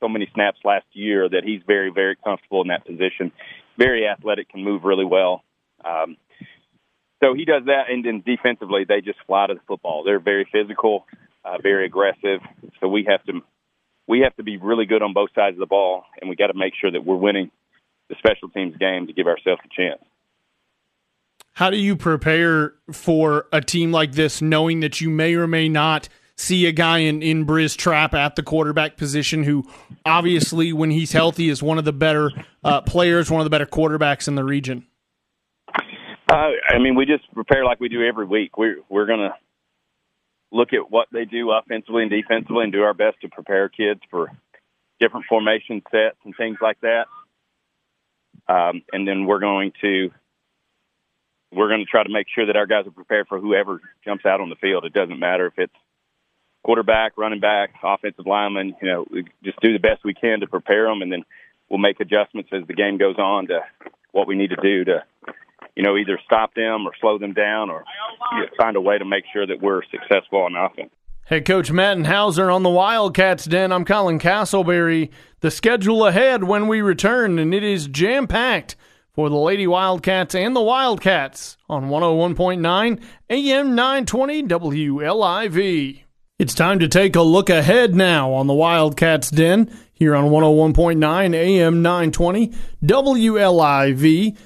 so 0.00 0.08
many 0.08 0.28
snaps 0.34 0.58
last 0.64 0.86
year 0.92 1.28
that 1.28 1.42
he's 1.44 1.60
very, 1.66 1.90
very 1.90 2.16
comfortable 2.16 2.62
in 2.62 2.68
that 2.68 2.86
position. 2.86 3.32
Very 3.76 4.08
athletic, 4.08 4.48
can 4.48 4.64
move 4.64 4.84
really 4.84 5.04
well. 5.04 5.44
Um, 5.84 6.16
so 7.20 7.34
he 7.34 7.44
does 7.44 7.64
that, 7.66 7.90
and 7.90 8.04
then 8.04 8.22
defensively, 8.24 8.84
they 8.88 9.00
just 9.00 9.18
fly 9.26 9.46
to 9.46 9.54
the 9.54 9.60
football. 9.66 10.02
They're 10.04 10.20
very 10.20 10.48
physical, 10.50 11.06
uh, 11.44 11.58
very 11.62 11.86
aggressive. 11.86 12.40
So 12.80 12.88
we 12.88 13.06
have 13.08 13.22
to 13.24 13.40
we 14.06 14.20
have 14.20 14.34
to 14.36 14.42
be 14.42 14.56
really 14.56 14.86
good 14.86 15.02
on 15.02 15.12
both 15.12 15.30
sides 15.34 15.54
of 15.54 15.60
the 15.60 15.66
ball, 15.66 16.04
and 16.20 16.28
we 16.28 16.36
got 16.36 16.48
to 16.48 16.58
make 16.58 16.74
sure 16.80 16.90
that 16.90 17.04
we're 17.04 17.16
winning 17.16 17.50
the 18.08 18.16
special 18.18 18.48
teams 18.48 18.76
game 18.76 19.06
to 19.06 19.12
give 19.12 19.26
ourselves 19.26 19.60
a 19.64 19.68
chance. 19.74 20.02
How 21.52 21.70
do 21.70 21.76
you 21.76 21.94
prepare 21.94 22.74
for 22.90 23.46
a 23.52 23.60
team 23.60 23.92
like 23.92 24.12
this, 24.12 24.40
knowing 24.40 24.80
that 24.80 25.00
you 25.00 25.10
may 25.10 25.34
or 25.34 25.46
may 25.46 25.68
not 25.68 26.08
see 26.36 26.66
a 26.66 26.72
guy 26.72 26.98
in, 26.98 27.22
in 27.22 27.46
Briz 27.46 27.76
Trapp 27.76 28.14
at 28.14 28.34
the 28.34 28.42
quarterback 28.42 28.96
position 28.96 29.44
who 29.44 29.68
obviously, 30.06 30.72
when 30.72 30.90
he's 30.90 31.12
healthy, 31.12 31.50
is 31.50 31.62
one 31.62 31.78
of 31.78 31.84
the 31.84 31.92
better 31.92 32.30
uh, 32.64 32.80
players, 32.80 33.30
one 33.30 33.40
of 33.40 33.44
the 33.44 33.50
better 33.50 33.66
quarterbacks 33.66 34.26
in 34.26 34.36
the 34.36 34.44
region? 34.44 34.86
Uh, 36.30 36.52
I 36.68 36.78
mean, 36.78 36.94
we 36.94 37.06
just 37.06 37.24
prepare 37.34 37.64
like 37.64 37.80
we 37.80 37.88
do 37.88 38.06
every 38.06 38.24
week. 38.24 38.56
We're, 38.56 38.76
we're 38.88 39.06
to 39.06 39.34
look 40.52 40.72
at 40.72 40.88
what 40.88 41.08
they 41.12 41.24
do 41.24 41.50
offensively 41.50 42.02
and 42.02 42.10
defensively 42.10 42.62
and 42.62 42.72
do 42.72 42.82
our 42.82 42.94
best 42.94 43.20
to 43.22 43.28
prepare 43.28 43.68
kids 43.68 44.00
for 44.10 44.30
different 45.00 45.26
formation 45.28 45.82
sets 45.90 46.18
and 46.24 46.32
things 46.36 46.58
like 46.62 46.80
that. 46.82 47.06
Um, 48.48 48.82
and 48.92 49.08
then 49.08 49.24
we're 49.24 49.40
going 49.40 49.72
to 49.80 50.10
we're 51.52 51.68
going 51.68 51.80
to 51.80 51.90
try 51.90 52.04
to 52.04 52.12
make 52.12 52.28
sure 52.32 52.46
that 52.46 52.54
our 52.54 52.66
guys 52.66 52.86
are 52.86 52.92
prepared 52.92 53.26
for 53.26 53.40
whoever 53.40 53.80
jumps 54.04 54.24
out 54.24 54.40
on 54.40 54.50
the 54.50 54.56
field. 54.56 54.84
It 54.84 54.92
doesn't 54.92 55.18
matter 55.18 55.46
if 55.46 55.54
it's 55.56 55.74
quarterback, 56.62 57.18
running 57.18 57.40
back, 57.40 57.70
offensive 57.82 58.26
lineman. 58.26 58.76
You 58.80 58.88
know, 58.88 59.06
we 59.10 59.24
just 59.42 59.60
do 59.60 59.72
the 59.72 59.80
best 59.80 60.04
we 60.04 60.14
can 60.14 60.40
to 60.40 60.46
prepare 60.46 60.84
them, 60.86 61.02
and 61.02 61.10
then 61.10 61.24
we'll 61.68 61.80
make 61.80 61.98
adjustments 61.98 62.50
as 62.52 62.68
the 62.68 62.74
game 62.74 62.98
goes 62.98 63.16
on 63.18 63.48
to 63.48 63.60
what 64.12 64.28
we 64.28 64.36
need 64.36 64.50
to 64.50 64.62
do 64.62 64.84
to, 64.84 65.02
you 65.76 65.82
know, 65.82 65.96
either 65.96 66.18
stop 66.24 66.54
them 66.54 66.86
or 66.86 66.92
slow 67.00 67.18
them 67.18 67.32
down 67.32 67.70
or 67.70 67.84
you 68.32 68.40
know, 68.40 68.46
find 68.56 68.76
a 68.76 68.80
way 68.80 68.98
to 68.98 69.04
make 69.04 69.24
sure 69.32 69.46
that 69.46 69.60
we're 69.60 69.82
successful 69.90 70.40
on 70.40 70.54
offense. 70.56 70.90
Head 71.24 71.44
coach 71.44 71.70
Matt 71.70 72.06
Houser 72.06 72.50
on 72.50 72.64
the 72.64 72.70
Wildcats 72.70 73.44
Den. 73.44 73.70
I'm 73.70 73.84
Colin 73.84 74.18
Castleberry. 74.18 75.10
The 75.40 75.50
schedule 75.50 76.06
ahead 76.06 76.42
when 76.42 76.66
we 76.66 76.80
return, 76.80 77.38
and 77.38 77.54
it 77.54 77.62
is 77.62 77.86
jam 77.86 78.26
packed 78.26 78.74
for 79.12 79.28
the 79.28 79.36
Lady 79.36 79.66
Wildcats 79.66 80.34
and 80.34 80.56
the 80.56 80.60
Wildcats 80.60 81.56
on 81.68 81.84
101.9 81.84 83.02
AM 83.30 83.74
920 83.74 84.42
WLIV. 84.44 86.02
It's 86.38 86.54
time 86.54 86.78
to 86.78 86.88
take 86.88 87.14
a 87.14 87.22
look 87.22 87.50
ahead 87.50 87.94
now 87.94 88.32
on 88.32 88.46
the 88.46 88.54
Wildcats 88.54 89.30
Den 89.30 89.70
here 89.92 90.16
on 90.16 90.30
101.9 90.30 91.34
AM 91.34 91.82
920 91.82 92.54
WLIV 92.82 94.36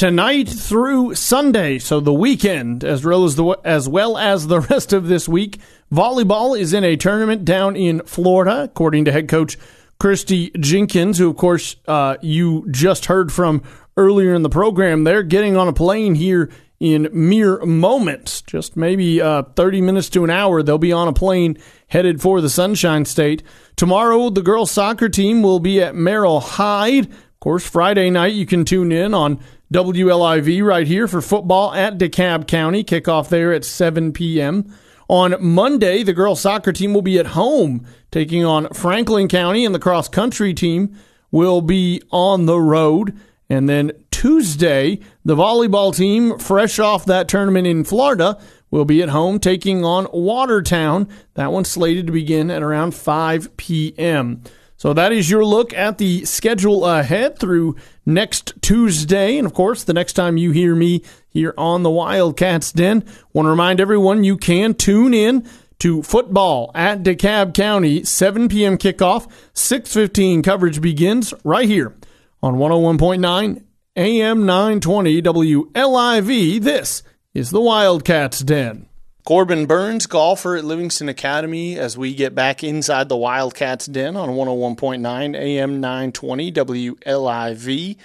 tonight 0.00 0.48
through 0.48 1.14
Sunday, 1.14 1.78
so 1.78 2.00
the 2.00 2.10
weekend, 2.10 2.82
as 2.84 3.04
well 3.04 3.22
as 3.22 3.36
the 3.36 3.44
as 3.66 3.86
well 3.86 4.16
as 4.16 4.46
the 4.46 4.60
rest 4.70 4.94
of 4.94 5.08
this 5.08 5.28
week. 5.28 5.58
Volleyball 5.92 6.58
is 6.58 6.72
in 6.72 6.84
a 6.84 6.96
tournament 6.96 7.44
down 7.44 7.76
in 7.76 8.00
Florida, 8.06 8.62
according 8.62 9.04
to 9.04 9.12
head 9.12 9.28
coach 9.28 9.58
Christy 9.98 10.52
Jenkins, 10.58 11.18
who 11.18 11.28
of 11.28 11.36
course 11.36 11.76
uh, 11.86 12.16
you 12.22 12.66
just 12.70 13.04
heard 13.04 13.30
from 13.30 13.62
earlier 13.98 14.32
in 14.32 14.40
the 14.40 14.48
program. 14.48 15.04
They're 15.04 15.22
getting 15.22 15.58
on 15.58 15.68
a 15.68 15.74
plane 15.74 16.14
here 16.14 16.50
in 16.78 17.10
mere 17.12 17.58
moments, 17.66 18.40
just 18.40 18.78
maybe 18.78 19.20
uh, 19.20 19.42
30 19.54 19.82
minutes 19.82 20.08
to 20.08 20.24
an 20.24 20.30
hour. 20.30 20.62
They'll 20.62 20.78
be 20.78 20.94
on 20.94 21.08
a 21.08 21.12
plane 21.12 21.58
headed 21.88 22.22
for 22.22 22.40
the 22.40 22.48
Sunshine 22.48 23.04
State. 23.04 23.42
Tomorrow, 23.76 24.30
the 24.30 24.40
girls' 24.40 24.70
soccer 24.70 25.10
team 25.10 25.42
will 25.42 25.60
be 25.60 25.82
at 25.82 25.94
Merrol 25.94 26.40
Hyde. 26.40 27.10
Of 27.10 27.40
course, 27.40 27.68
Friday 27.68 28.08
night, 28.08 28.32
you 28.32 28.46
can 28.46 28.64
tune 28.64 28.92
in 28.92 29.12
on 29.12 29.40
WLIV 29.72 30.64
right 30.64 30.86
here 30.86 31.06
for 31.06 31.20
football 31.20 31.72
at 31.72 31.96
DeKalb 31.96 32.48
County. 32.48 32.82
Kickoff 32.82 33.28
there 33.28 33.52
at 33.52 33.64
7 33.64 34.12
p.m. 34.12 34.74
On 35.08 35.36
Monday, 35.40 36.02
the 36.02 36.12
girls' 36.12 36.40
soccer 36.40 36.72
team 36.72 36.92
will 36.92 37.02
be 37.02 37.20
at 37.20 37.28
home 37.28 37.86
taking 38.10 38.44
on 38.44 38.68
Franklin 38.74 39.28
County, 39.28 39.64
and 39.64 39.72
the 39.72 39.78
cross 39.78 40.08
country 40.08 40.54
team 40.54 40.96
will 41.30 41.60
be 41.60 42.02
on 42.10 42.46
the 42.46 42.58
road. 42.58 43.16
And 43.48 43.68
then 43.68 43.92
Tuesday, 44.10 44.98
the 45.24 45.36
volleyball 45.36 45.94
team, 45.94 46.38
fresh 46.38 46.80
off 46.80 47.04
that 47.06 47.28
tournament 47.28 47.68
in 47.68 47.84
Florida, 47.84 48.40
will 48.72 48.84
be 48.84 49.02
at 49.02 49.08
home 49.10 49.38
taking 49.38 49.84
on 49.84 50.08
Watertown. 50.12 51.08
That 51.34 51.52
one's 51.52 51.70
slated 51.70 52.06
to 52.08 52.12
begin 52.12 52.50
at 52.50 52.62
around 52.62 52.94
5 52.94 53.56
p.m. 53.56 54.42
So 54.80 54.94
that 54.94 55.12
is 55.12 55.28
your 55.28 55.44
look 55.44 55.74
at 55.74 55.98
the 55.98 56.24
schedule 56.24 56.86
ahead 56.86 57.38
through 57.38 57.76
next 58.06 58.54
Tuesday. 58.62 59.36
And 59.36 59.44
of 59.44 59.52
course, 59.52 59.84
the 59.84 59.92
next 59.92 60.14
time 60.14 60.38
you 60.38 60.52
hear 60.52 60.74
me 60.74 61.02
here 61.28 61.52
on 61.58 61.82
the 61.82 61.90
Wildcats 61.90 62.72
Den, 62.72 63.04
want 63.34 63.44
to 63.44 63.50
remind 63.50 63.78
everyone 63.78 64.24
you 64.24 64.38
can 64.38 64.72
tune 64.72 65.12
in 65.12 65.46
to 65.80 66.02
football 66.02 66.70
at 66.74 67.02
DeKalb 67.02 67.52
County, 67.52 68.04
7 68.04 68.48
p.m. 68.48 68.78
kickoff, 68.78 69.30
6:15 69.52 70.42
coverage 70.42 70.80
begins 70.80 71.34
right 71.44 71.68
here 71.68 71.94
on 72.42 72.54
101.9 72.54 73.62
AM 73.96 74.46
920 74.46 75.20
WLIV. 75.20 76.62
This 76.62 77.02
is 77.34 77.50
the 77.50 77.60
Wildcats 77.60 78.40
Den. 78.40 78.86
Corbin 79.24 79.66
Burns, 79.66 80.06
golfer 80.06 80.56
at 80.56 80.64
Livingston 80.64 81.08
Academy, 81.08 81.78
as 81.78 81.96
we 81.96 82.14
get 82.14 82.34
back 82.34 82.64
inside 82.64 83.08
the 83.08 83.16
Wildcats 83.16 83.86
Den 83.86 84.16
on 84.16 84.30
101.9 84.30 85.36
AM 85.36 85.80
920 85.80 86.52
WLIV. 86.52 87.96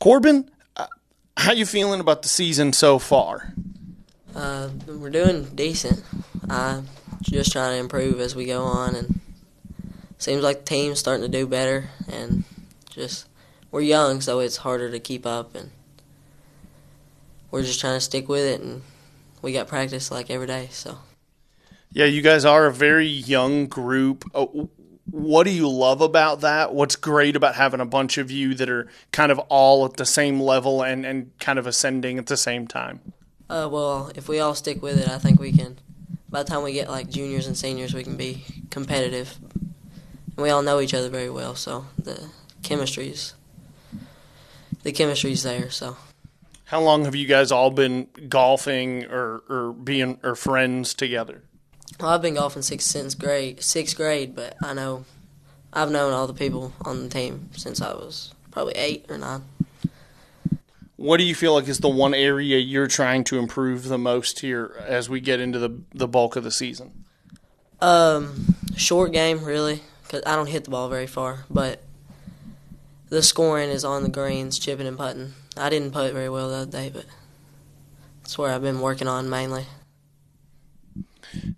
Corbin, 0.00 0.50
uh, 0.76 0.86
how 1.36 1.52
you 1.52 1.66
feeling 1.66 2.00
about 2.00 2.22
the 2.22 2.28
season 2.28 2.72
so 2.72 2.98
far? 2.98 3.52
Uh, 4.34 4.70
we're 4.86 5.10
doing 5.10 5.44
decent. 5.54 6.02
I'm 6.48 6.86
just 7.22 7.52
trying 7.52 7.74
to 7.74 7.80
improve 7.80 8.20
as 8.20 8.34
we 8.34 8.46
go 8.46 8.62
on, 8.62 8.94
and 8.94 9.20
seems 10.18 10.42
like 10.42 10.60
the 10.60 10.64
team's 10.64 10.98
starting 10.98 11.22
to 11.22 11.28
do 11.28 11.46
better, 11.46 11.90
and 12.10 12.44
just 12.88 13.26
we're 13.70 13.82
young, 13.82 14.22
so 14.22 14.38
it's 14.40 14.58
harder 14.58 14.90
to 14.90 14.98
keep 14.98 15.26
up, 15.26 15.54
and 15.54 15.70
we're 17.50 17.62
just 17.62 17.80
trying 17.80 17.96
to 17.96 18.00
stick 18.00 18.28
with 18.28 18.44
it, 18.44 18.60
and 18.60 18.82
we 19.42 19.52
got 19.52 19.68
practice 19.68 20.10
like 20.10 20.30
every 20.30 20.46
day. 20.46 20.68
So, 20.70 20.98
yeah, 21.92 22.06
you 22.06 22.22
guys 22.22 22.44
are 22.44 22.66
a 22.66 22.72
very 22.72 23.06
young 23.06 23.66
group. 23.66 24.24
Oh, 24.34 24.70
what 25.10 25.44
do 25.44 25.50
you 25.50 25.68
love 25.68 26.00
about 26.00 26.40
that? 26.40 26.74
What's 26.74 26.96
great 26.96 27.36
about 27.36 27.54
having 27.54 27.80
a 27.80 27.86
bunch 27.86 28.18
of 28.18 28.30
you 28.30 28.54
that 28.54 28.68
are 28.68 28.88
kind 29.12 29.30
of 29.30 29.38
all 29.48 29.84
at 29.84 29.94
the 29.94 30.06
same 30.06 30.40
level 30.40 30.82
and, 30.82 31.06
and 31.06 31.30
kind 31.38 31.58
of 31.58 31.66
ascending 31.66 32.18
at 32.18 32.26
the 32.26 32.36
same 32.36 32.66
time? 32.66 33.00
Uh, 33.48 33.68
well, 33.70 34.10
if 34.16 34.28
we 34.28 34.40
all 34.40 34.54
stick 34.54 34.82
with 34.82 34.98
it, 34.98 35.08
I 35.08 35.18
think 35.18 35.38
we 35.38 35.52
can. 35.52 35.78
By 36.28 36.42
the 36.42 36.48
time 36.48 36.62
we 36.62 36.72
get 36.72 36.90
like 36.90 37.08
juniors 37.08 37.46
and 37.46 37.56
seniors, 37.56 37.94
we 37.94 38.02
can 38.02 38.16
be 38.16 38.44
competitive, 38.70 39.38
and 39.54 40.36
we 40.36 40.50
all 40.50 40.62
know 40.62 40.80
each 40.80 40.92
other 40.92 41.08
very 41.08 41.30
well. 41.30 41.54
So 41.54 41.86
the 41.96 42.28
chemistry's 42.62 43.34
the 44.86 44.92
chemistry's 44.92 45.42
there. 45.42 45.68
So, 45.68 45.96
how 46.66 46.80
long 46.80 47.04
have 47.04 47.14
you 47.14 47.26
guys 47.26 47.52
all 47.52 47.70
been 47.70 48.08
golfing 48.28 49.04
or, 49.06 49.42
or 49.48 49.72
being 49.72 50.18
or 50.22 50.34
friends 50.34 50.94
together? 50.94 51.42
Well, 51.98 52.10
I've 52.10 52.22
been 52.22 52.34
golfing 52.34 52.62
sixth 52.62 52.88
since 52.88 53.14
grade 53.14 53.62
sixth 53.62 53.96
grade, 53.96 54.34
but 54.34 54.56
I 54.62 54.74
know 54.74 55.04
I've 55.72 55.90
known 55.90 56.12
all 56.12 56.26
the 56.26 56.34
people 56.34 56.72
on 56.84 57.04
the 57.04 57.08
team 57.08 57.50
since 57.56 57.80
I 57.80 57.92
was 57.94 58.34
probably 58.50 58.74
eight 58.74 59.06
or 59.08 59.16
nine. 59.16 59.44
What 60.96 61.18
do 61.18 61.24
you 61.24 61.34
feel 61.34 61.54
like 61.54 61.68
is 61.68 61.78
the 61.78 61.88
one 61.88 62.14
area 62.14 62.58
you're 62.58 62.86
trying 62.86 63.22
to 63.24 63.38
improve 63.38 63.84
the 63.84 63.98
most 63.98 64.40
here 64.40 64.74
as 64.86 65.08
we 65.08 65.20
get 65.20 65.40
into 65.40 65.58
the 65.58 65.80
the 65.94 66.08
bulk 66.08 66.34
of 66.34 66.42
the 66.42 66.50
season? 66.50 67.04
Um, 67.80 68.56
short 68.76 69.12
game 69.12 69.44
really, 69.44 69.82
because 70.02 70.22
I 70.26 70.34
don't 70.34 70.48
hit 70.48 70.64
the 70.64 70.70
ball 70.70 70.88
very 70.88 71.06
far, 71.06 71.44
but 71.48 71.80
the 73.08 73.22
scoring 73.22 73.70
is 73.70 73.84
on 73.84 74.02
the 74.02 74.08
greens, 74.08 74.58
chipping 74.58 74.86
and 74.88 74.96
putting. 74.96 75.34
I 75.56 75.70
didn't 75.70 75.92
putt 75.92 76.12
very 76.12 76.28
well 76.28 76.48
the 76.48 76.56
other 76.56 76.70
day, 76.70 76.90
but 76.92 77.04
that's 78.22 78.36
where 78.36 78.52
I've 78.52 78.62
been 78.62 78.80
working 78.80 79.08
on 79.08 79.30
mainly. 79.30 79.66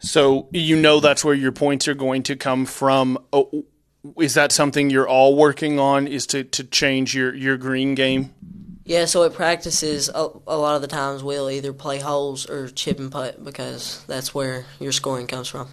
So 0.01 0.49
you 0.53 0.77
know 0.77 1.01
that's 1.01 1.25
where 1.25 1.35
your 1.35 1.53
points 1.53 1.89
are 1.89 1.95
going 1.95 2.23
to 2.25 2.37
come 2.37 2.67
from. 2.67 3.19
Oh, 3.33 3.65
is 4.19 4.35
that 4.35 4.53
something 4.53 4.91
you're 4.91 5.09
all 5.09 5.37
working 5.37 5.79
on? 5.79 6.07
Is 6.07 6.27
to, 6.29 6.45
to 6.45 6.65
change 6.65 7.15
your, 7.15 7.35
your 7.35 7.57
green 7.57 7.95
game? 7.95 8.33
Yeah, 8.85 9.05
so 9.05 9.25
at 9.25 9.35
practices, 9.35 10.09
a, 10.09 10.29
a 10.47 10.57
lot 10.57 10.77
of 10.77 10.81
the 10.81 10.89
times 10.89 11.23
we'll 11.23 11.51
either 11.51 11.75
play 11.75 11.99
holes 11.99 12.49
or 12.49 12.69
chip 12.69 12.99
and 12.99 13.13
putt 13.13 13.45
because 13.45 14.03
that's 14.07 14.35
where 14.35 14.65
your 14.81 14.93
scoring 14.93 15.27
comes 15.27 15.49
from. 15.49 15.69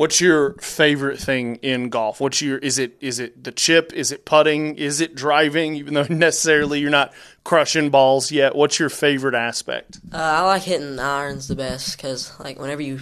What's 0.00 0.18
your 0.18 0.54
favorite 0.54 1.18
thing 1.18 1.56
in 1.56 1.90
golf? 1.90 2.22
What's 2.22 2.40
your 2.40 2.56
is 2.56 2.78
it 2.78 2.96
is 3.02 3.18
it 3.18 3.44
the 3.44 3.52
chip? 3.52 3.92
Is 3.92 4.12
it 4.12 4.24
putting? 4.24 4.76
Is 4.76 5.02
it 5.02 5.14
driving? 5.14 5.74
Even 5.74 5.92
though 5.92 6.06
necessarily 6.08 6.80
you're 6.80 6.88
not 6.88 7.12
crushing 7.44 7.90
balls 7.90 8.32
yet, 8.32 8.56
what's 8.56 8.78
your 8.78 8.88
favorite 8.88 9.34
aspect? 9.34 10.00
Uh, 10.10 10.16
I 10.16 10.40
like 10.46 10.62
hitting 10.62 10.98
irons 10.98 11.48
the 11.48 11.54
best 11.54 11.98
because 11.98 12.32
like 12.40 12.58
whenever 12.58 12.80
you 12.80 13.00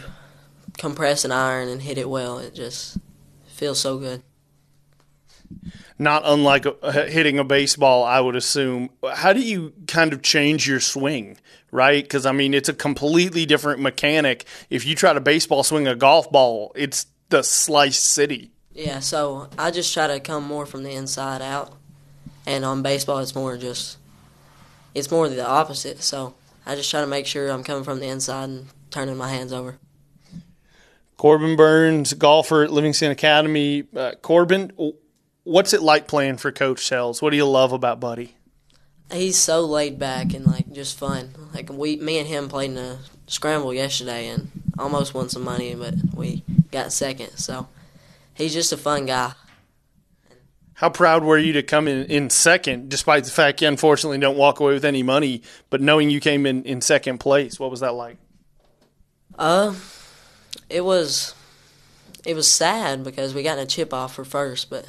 compress 0.76 1.24
an 1.24 1.30
iron 1.30 1.68
and 1.68 1.80
hit 1.80 1.98
it 1.98 2.10
well, 2.10 2.40
it 2.40 2.52
just 2.52 2.98
feels 3.46 3.78
so 3.78 3.98
good. 3.98 4.24
Not 5.98 6.22
unlike 6.24 6.64
hitting 6.84 7.38
a 7.38 7.44
baseball, 7.44 8.04
I 8.04 8.20
would 8.20 8.36
assume. 8.36 8.90
How 9.14 9.32
do 9.32 9.40
you 9.40 9.72
kind 9.86 10.12
of 10.12 10.22
change 10.22 10.68
your 10.68 10.80
swing? 10.80 11.38
right? 11.70 12.02
Because 12.02 12.26
I 12.26 12.32
mean, 12.32 12.54
it's 12.54 12.68
a 12.68 12.74
completely 12.74 13.46
different 13.46 13.80
mechanic. 13.80 14.44
If 14.70 14.86
you 14.86 14.94
try 14.94 15.12
to 15.12 15.20
baseball 15.20 15.62
swing 15.62 15.86
a 15.86 15.94
golf 15.94 16.30
ball, 16.30 16.72
it's 16.74 17.06
the 17.28 17.42
slice 17.42 17.98
city. 17.98 18.50
Yeah, 18.72 19.00
so 19.00 19.48
I 19.58 19.70
just 19.70 19.92
try 19.92 20.06
to 20.06 20.20
come 20.20 20.44
more 20.44 20.64
from 20.64 20.84
the 20.84 20.92
inside 20.92 21.42
out, 21.42 21.74
and 22.46 22.64
on 22.64 22.82
baseball, 22.82 23.18
it's 23.18 23.34
more 23.34 23.56
just 23.56 23.98
it's 24.94 25.10
more 25.10 25.28
the 25.28 25.46
opposite. 25.46 26.02
So 26.02 26.34
I 26.64 26.74
just 26.74 26.90
try 26.90 27.00
to 27.00 27.06
make 27.06 27.26
sure 27.26 27.48
I'm 27.48 27.64
coming 27.64 27.84
from 27.84 28.00
the 28.00 28.06
inside 28.06 28.44
and 28.44 28.66
turning 28.90 29.16
my 29.16 29.30
hands 29.30 29.52
over. 29.52 29.78
Corbin 31.16 31.56
Burns, 31.56 32.14
golfer 32.14 32.62
at 32.62 32.70
Livingston 32.70 33.10
Academy. 33.10 33.84
Uh, 33.94 34.12
Corbin, 34.22 34.70
what's 35.48 35.72
it 35.72 35.82
like 35.82 36.06
playing 36.06 36.36
for 36.36 36.52
Coach 36.52 36.84
Sells? 36.84 37.22
What 37.22 37.30
do 37.30 37.36
you 37.36 37.48
love 37.48 37.72
about 37.72 37.98
Buddy? 38.00 38.34
he's 39.10 39.38
so 39.38 39.62
laid 39.62 39.98
back 39.98 40.34
and 40.34 40.46
like 40.46 40.70
just 40.70 40.98
fun. 40.98 41.30
Like 41.54 41.70
we, 41.72 41.96
me 41.96 42.18
and 42.18 42.28
him 42.28 42.48
played 42.48 42.72
in 42.72 42.76
a 42.76 42.98
scramble 43.26 43.72
yesterday 43.72 44.28
and 44.28 44.50
almost 44.78 45.14
won 45.14 45.30
some 45.30 45.44
money, 45.44 45.74
but 45.74 45.94
we 46.14 46.44
got 46.70 46.92
second. 46.92 47.30
So 47.38 47.68
he's 48.34 48.52
just 48.52 48.70
a 48.72 48.76
fun 48.76 49.06
guy. 49.06 49.32
How 50.74 50.90
proud 50.90 51.24
were 51.24 51.38
you 51.38 51.54
to 51.54 51.62
come 51.62 51.88
in, 51.88 52.04
in 52.04 52.28
second, 52.28 52.90
despite 52.90 53.24
the 53.24 53.30
fact 53.30 53.62
you 53.62 53.68
unfortunately 53.68 54.18
don't 54.18 54.36
walk 54.36 54.60
away 54.60 54.74
with 54.74 54.84
any 54.84 55.02
money, 55.02 55.42
but 55.70 55.80
knowing 55.80 56.10
you 56.10 56.20
came 56.20 56.44
in, 56.44 56.62
in 56.64 56.82
second 56.82 57.18
place? 57.18 57.58
What 57.58 57.70
was 57.70 57.80
that 57.80 57.94
like? 57.94 58.18
Uh, 59.36 59.74
it 60.68 60.84
was 60.84 61.34
it 62.26 62.34
was 62.34 62.50
sad 62.50 63.02
because 63.02 63.32
we 63.32 63.42
got 63.42 63.58
a 63.58 63.64
chip 63.64 63.94
off 63.94 64.14
for 64.14 64.24
first, 64.24 64.68
but 64.68 64.86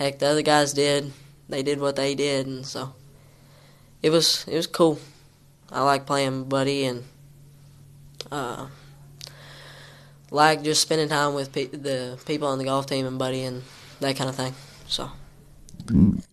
heck, 0.00 0.18
the 0.18 0.26
other 0.26 0.42
guys 0.42 0.72
did. 0.72 1.12
They 1.48 1.62
did 1.62 1.78
what 1.78 1.96
they 1.96 2.14
did, 2.14 2.46
and 2.46 2.66
so 2.66 2.94
it 4.02 4.10
was 4.10 4.44
it 4.48 4.56
was 4.56 4.66
cool. 4.66 4.98
I 5.70 5.82
like 5.82 6.06
playing 6.06 6.44
Buddy 6.44 6.84
and 6.86 7.04
uh, 8.32 8.66
like 10.30 10.62
just 10.62 10.82
spending 10.82 11.08
time 11.08 11.34
with 11.34 11.52
pe- 11.52 11.66
the 11.66 12.18
people 12.26 12.48
on 12.48 12.58
the 12.58 12.64
golf 12.64 12.86
team 12.86 13.06
and 13.06 13.18
Buddy 13.18 13.42
and 13.42 13.62
that 14.00 14.16
kind 14.16 14.30
of 14.30 14.36
thing. 14.36 14.54
So. 14.88 15.10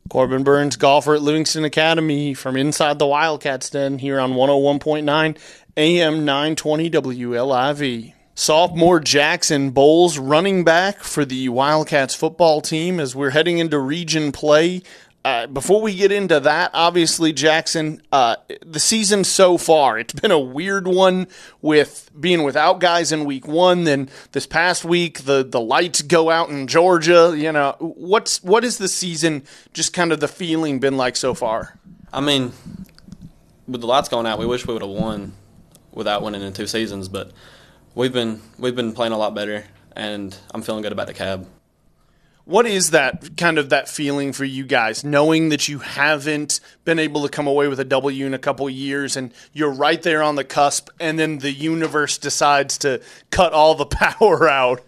Corbin 0.09 0.43
Burns, 0.43 0.75
golfer 0.75 1.15
at 1.15 1.21
Livingston 1.21 1.65
Academy 1.65 2.33
from 2.33 2.57
inside 2.57 2.99
the 2.99 3.07
Wildcats 3.07 3.69
den 3.69 3.97
here 3.97 4.19
on 4.19 4.33
101.9 4.33 5.37
AM 5.77 6.25
920 6.25 6.89
WLIV. 6.89 8.13
Sophomore 8.39 8.99
Jackson 8.99 9.71
Bowles 9.71 10.19
running 10.19 10.63
back 10.63 10.99
for 10.99 11.25
the 11.25 11.49
Wildcats 11.49 12.13
football 12.13 12.61
team 12.61 12.99
as 12.99 13.15
we're 13.15 13.31
heading 13.31 13.57
into 13.57 13.79
region 13.79 14.31
play 14.31 14.83
uh, 15.25 15.47
before 15.47 15.81
we 15.81 15.95
get 15.95 16.11
into 16.11 16.39
that, 16.39 16.69
obviously, 16.73 17.33
Jackson, 17.33 17.99
uh, 18.11 18.35
the 18.63 18.79
season 18.79 19.23
so 19.23 19.57
far, 19.57 19.97
it's 19.97 20.13
been 20.13 20.31
a 20.31 20.39
weird 20.39 20.87
one 20.87 21.27
with 21.61 22.11
being 22.17 22.43
without 22.43 22.79
guys 22.79 23.11
in 23.11 23.25
week 23.25 23.47
one. 23.47 23.85
Then 23.85 24.07
this 24.33 24.45
past 24.45 24.85
week, 24.85 25.25
the, 25.25 25.43
the 25.43 25.59
lights 25.59 26.03
go 26.03 26.29
out 26.29 26.49
in 26.49 26.67
Georgia. 26.67 27.33
You 27.35 27.51
know, 27.51 27.75
what's 27.79 28.41
what 28.43 28.63
is 28.63 28.77
the 28.77 28.87
season, 28.87 29.43
just 29.73 29.93
kind 29.93 30.11
of 30.13 30.19
the 30.19 30.27
feeling 30.27 30.79
been 30.79 30.95
like 30.95 31.17
so 31.17 31.33
far? 31.33 31.77
I 32.13 32.21
mean, 32.21 32.53
with 33.67 33.81
the 33.81 33.87
lights 33.87 34.09
going 34.09 34.27
out, 34.27 34.37
we 34.37 34.45
wish 34.45 34.65
we 34.65 34.73
would 34.73 34.83
have 34.83 34.91
won 34.91 35.33
without 35.91 36.21
winning 36.21 36.43
in 36.43 36.53
two 36.53 36.67
seasons, 36.67 37.09
but 37.09 37.31
we've 37.97 38.13
been 38.13 38.39
we've 38.57 38.75
been 38.75 38.93
playing 38.93 39.11
a 39.11 39.17
lot 39.17 39.33
better, 39.35 39.65
and 39.95 40.37
I'm 40.53 40.61
feeling 40.61 40.83
good 40.83 40.91
about 40.91 41.07
the 41.07 41.13
cab. 41.13 41.47
What 42.45 42.65
is 42.65 42.91
that 42.91 43.35
kind 43.35 43.57
of 43.57 43.71
that 43.71 43.89
feeling 43.89 44.31
for 44.31 44.45
you 44.45 44.63
guys 44.63 45.03
knowing 45.03 45.49
that 45.49 45.67
you 45.67 45.79
haven't 45.79 46.61
been 46.85 46.97
able 46.97 47.23
to 47.23 47.29
come 47.29 47.45
away 47.45 47.67
with 47.67 47.77
a 47.77 47.83
w 47.83 48.25
in 48.25 48.33
a 48.33 48.39
couple 48.39 48.69
years 48.69 49.17
and 49.17 49.33
you're 49.51 49.73
right 49.73 50.01
there 50.01 50.23
on 50.23 50.35
the 50.35 50.45
cusp 50.45 50.87
and 50.97 51.19
then 51.19 51.39
the 51.39 51.51
universe 51.51 52.17
decides 52.17 52.77
to 52.77 53.01
cut 53.31 53.51
all 53.51 53.75
the 53.75 53.85
power 53.85 54.47
out? 54.47 54.81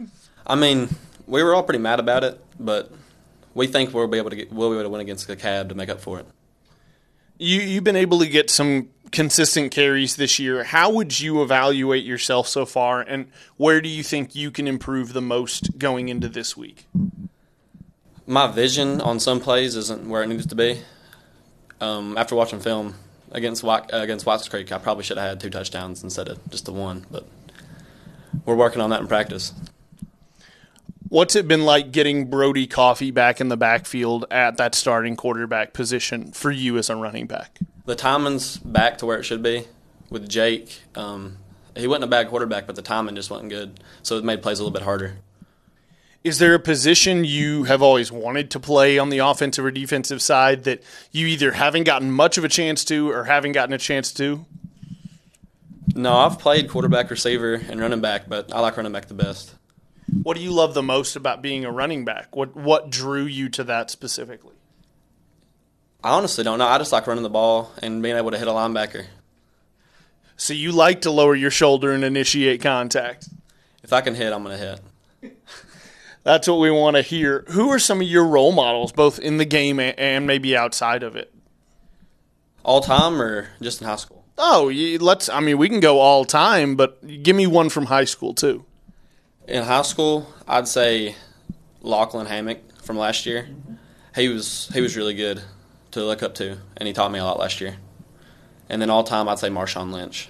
I 0.48 0.56
mean 0.56 0.88
we 1.28 1.44
were 1.44 1.54
all 1.54 1.64
pretty 1.64 1.80
mad 1.80 2.00
about 2.00 2.24
it 2.24 2.42
but 2.58 2.94
we 3.54 3.68
think 3.68 3.94
we'll 3.94 4.08
be 4.08 4.20
able 4.20 4.30
to 4.30 4.38
get 4.38 4.54
we'll 4.54 4.70
be 4.70 4.76
able 4.76 4.84
to 4.84 4.90
win 4.90 5.02
against 5.02 5.28
the 5.28 5.36
cab 5.36 5.68
to 5.68 5.76
make 5.76 5.90
up 5.90 6.00
for 6.00 6.18
it. 6.22 6.28
You 7.40 7.60
you've 7.60 7.84
been 7.84 7.98
able 7.98 8.20
to 8.20 8.28
get 8.28 8.50
some 8.50 8.88
consistent 9.12 9.72
carries 9.72 10.16
this 10.16 10.40
year 10.40 10.64
how 10.64 10.92
would 10.92 11.20
you 11.20 11.42
evaluate 11.42 12.04
yourself 12.04 12.48
so 12.48 12.66
far 12.66 13.02
and 13.02 13.28
where 13.58 13.82
do 13.82 13.90
you 13.90 14.04
think 14.04 14.36
you 14.36 14.52
can 14.52 14.68
improve 14.68 15.14
the 15.14 15.22
most 15.22 15.78
going 15.80 16.10
into 16.10 16.30
this 16.30 16.56
week 16.56 16.86
my 18.30 18.46
vision 18.46 19.02
on 19.02 19.20
some 19.20 19.40
plays 19.40 19.76
isn't 19.76 20.08
where 20.08 20.22
it 20.22 20.28
needs 20.28 20.46
to 20.46 20.56
be. 20.56 20.80
Um, 21.82 22.16
after 22.16 22.36
watching 22.36 22.60
film 22.60 22.94
against 23.32 23.64
against 23.90 24.26
Watts 24.26 24.48
Creek, 24.48 24.72
I 24.72 24.78
probably 24.78 25.04
should 25.04 25.18
have 25.18 25.30
had 25.30 25.40
two 25.40 25.50
touchdowns 25.50 26.04
instead 26.04 26.30
of 26.30 26.40
just 26.50 26.66
the 26.66 26.72
one. 26.72 27.08
But 27.10 27.26
we're 28.46 28.56
working 28.56 28.82
on 28.82 28.92
that 28.92 29.02
in 29.02 29.08
practice. 29.08 29.52
What's 31.08 31.36
it 31.36 31.48
been 31.48 31.66
like 31.66 31.92
getting 31.92 32.30
Brody 32.30 32.68
Coffee 32.68 33.10
back 33.10 33.42
in 33.42 33.48
the 33.48 33.58
backfield 33.58 34.26
at 34.30 34.58
that 34.58 34.76
starting 34.76 35.16
quarterback 35.16 35.74
position 35.74 36.32
for 36.32 36.52
you 36.52 36.78
as 36.78 36.92
a 36.92 36.96
running 36.96 37.26
back? 37.26 37.58
The 37.90 37.96
timing's 37.96 38.58
back 38.58 39.00
to 39.00 39.08
where 39.08 39.18
it 39.18 39.24
should 39.24 39.42
be 39.42 39.66
with 40.12 40.30
Jake. 40.30 40.84
Um, 40.94 41.38
he 41.76 41.88
wasn't 41.88 42.04
a 42.04 42.08
bad 42.08 42.28
quarterback, 42.28 42.68
but 42.68 42.76
the 42.76 42.84
timing 42.84 43.16
just 43.16 43.32
wasn't 43.32 43.50
good, 43.50 43.80
so 44.04 44.16
it 44.20 44.24
made 44.24 44.44
plays 44.44 44.60
a 44.60 44.64
little 44.64 44.72
bit 44.72 44.84
harder. 44.84 45.16
Is 46.24 46.38
there 46.38 46.54
a 46.54 46.60
position 46.60 47.24
you 47.24 47.64
have 47.64 47.82
always 47.82 48.12
wanted 48.12 48.52
to 48.52 48.60
play 48.60 49.00
on 49.00 49.10
the 49.10 49.18
offensive 49.18 49.66
or 49.66 49.72
defensive 49.72 50.22
side 50.22 50.66
that 50.66 50.84
you 51.12 51.26
either 51.26 51.54
haven't 51.54 51.86
gotten 51.86 52.12
much 52.12 52.38
of 52.38 52.44
a 52.44 52.48
chance 52.48 52.86
to 52.86 53.10
or 53.10 53.24
haven't 53.24 53.54
gotten 53.54 53.74
a 53.74 53.80
chance 53.80 54.14
to? 54.14 54.46
No, 55.96 56.16
I've 56.16 56.38
played 56.38 56.70
quarterback, 56.70 57.10
receiver, 57.10 57.56
and 57.56 57.82
running 57.82 58.02
back, 58.02 58.30
but 58.30 58.54
I 58.54 58.60
like 58.60 58.78
running 58.78 58.92
back 58.92 59.08
the 59.08 59.16
best. 59.16 59.56
What 60.22 60.38
do 60.38 60.44
you 60.44 60.52
love 60.52 60.76
the 60.76 60.84
most 60.84 61.16
about 61.16 61.42
being 61.42 61.66
a 61.66 61.72
running 61.72 62.06
back? 62.06 62.36
What 62.36 62.56
what 62.56 62.92
drew 62.92 63.24
you 63.24 63.50
to 63.50 63.64
that 63.64 63.90
specifically? 63.90 64.59
I 66.04 66.12
honestly 66.12 66.44
don't 66.44 66.60
know. 66.60 66.68
I 66.68 66.78
just 66.78 66.92
like 66.92 67.08
running 67.08 67.24
the 67.24 67.30
ball 67.30 67.72
and 67.82 68.02
being 68.02 68.16
able 68.16 68.32
to 68.32 68.38
hit 68.38 68.48
a 68.48 68.52
linebacker. 68.52 69.06
So 70.38 70.54
you 70.54 70.72
like 70.72 71.02
to 71.02 71.12
lower 71.12 71.36
your 71.36 71.52
shoulder 71.52 71.92
and 71.92 72.04
initiate 72.04 72.62
contact? 72.62 73.28
If 73.84 73.92
I 73.92 74.00
can 74.00 74.16
hit, 74.16 74.32
I'm 74.32 74.44
going 74.44 74.58
to 74.58 74.80
hit. 75.22 75.38
That's 76.24 76.48
what 76.48 76.60
we 76.60 76.72
want 76.72 76.96
to 76.96 77.02
hear. 77.02 77.44
Who 77.50 77.70
are 77.72 77.80
some 77.80 78.00
of 78.00 78.08
your 78.08 78.26
role 78.26 78.54
models, 78.54 78.94
both 78.94 79.20
in 79.20 79.38
the 79.38 79.46
game 79.46 79.80
and 79.80 80.26
maybe 80.26 80.56
outside 80.56 81.04
of 81.04 81.18
it? 81.18 81.34
All 82.64 82.80
time 82.80 83.22
or 83.22 83.50
just 83.62 83.82
in 83.82 83.88
high 83.88 83.98
school? 83.98 84.24
Oh, 84.38 84.72
let's. 85.02 85.28
I 85.28 85.42
mean, 85.42 85.58
we 85.58 85.68
can 85.68 85.82
go 85.82 86.00
all 86.00 86.24
time, 86.24 86.78
but 86.78 87.24
give 87.24 87.36
me 87.36 87.46
one 87.48 87.68
from 87.68 87.88
high 87.88 88.06
school 88.06 88.34
too. 88.34 88.64
In 89.48 89.64
high 89.64 89.82
school, 89.82 90.34
I'd 90.48 90.68
say 90.68 91.16
Lachlan 91.82 92.28
Hammock 92.28 92.60
from 92.82 92.98
last 92.98 93.26
year. 93.26 93.50
He 94.16 94.30
was 94.30 94.70
he 94.74 94.80
was 94.80 94.96
really 94.96 95.14
good 95.14 95.42
to 95.92 96.04
look 96.04 96.24
up 96.24 96.36
to, 96.36 96.58
and 96.78 96.88
he 96.88 96.94
taught 96.94 97.12
me 97.12 97.20
a 97.20 97.26
lot 97.26 97.40
last 97.40 97.62
year. 97.62 97.78
And 98.70 98.82
then 98.82 98.90
all 98.90 99.04
time, 99.04 99.28
I'd 99.28 99.40
say 99.40 99.50
Marshawn 99.50 99.92
Lynch 99.92 100.30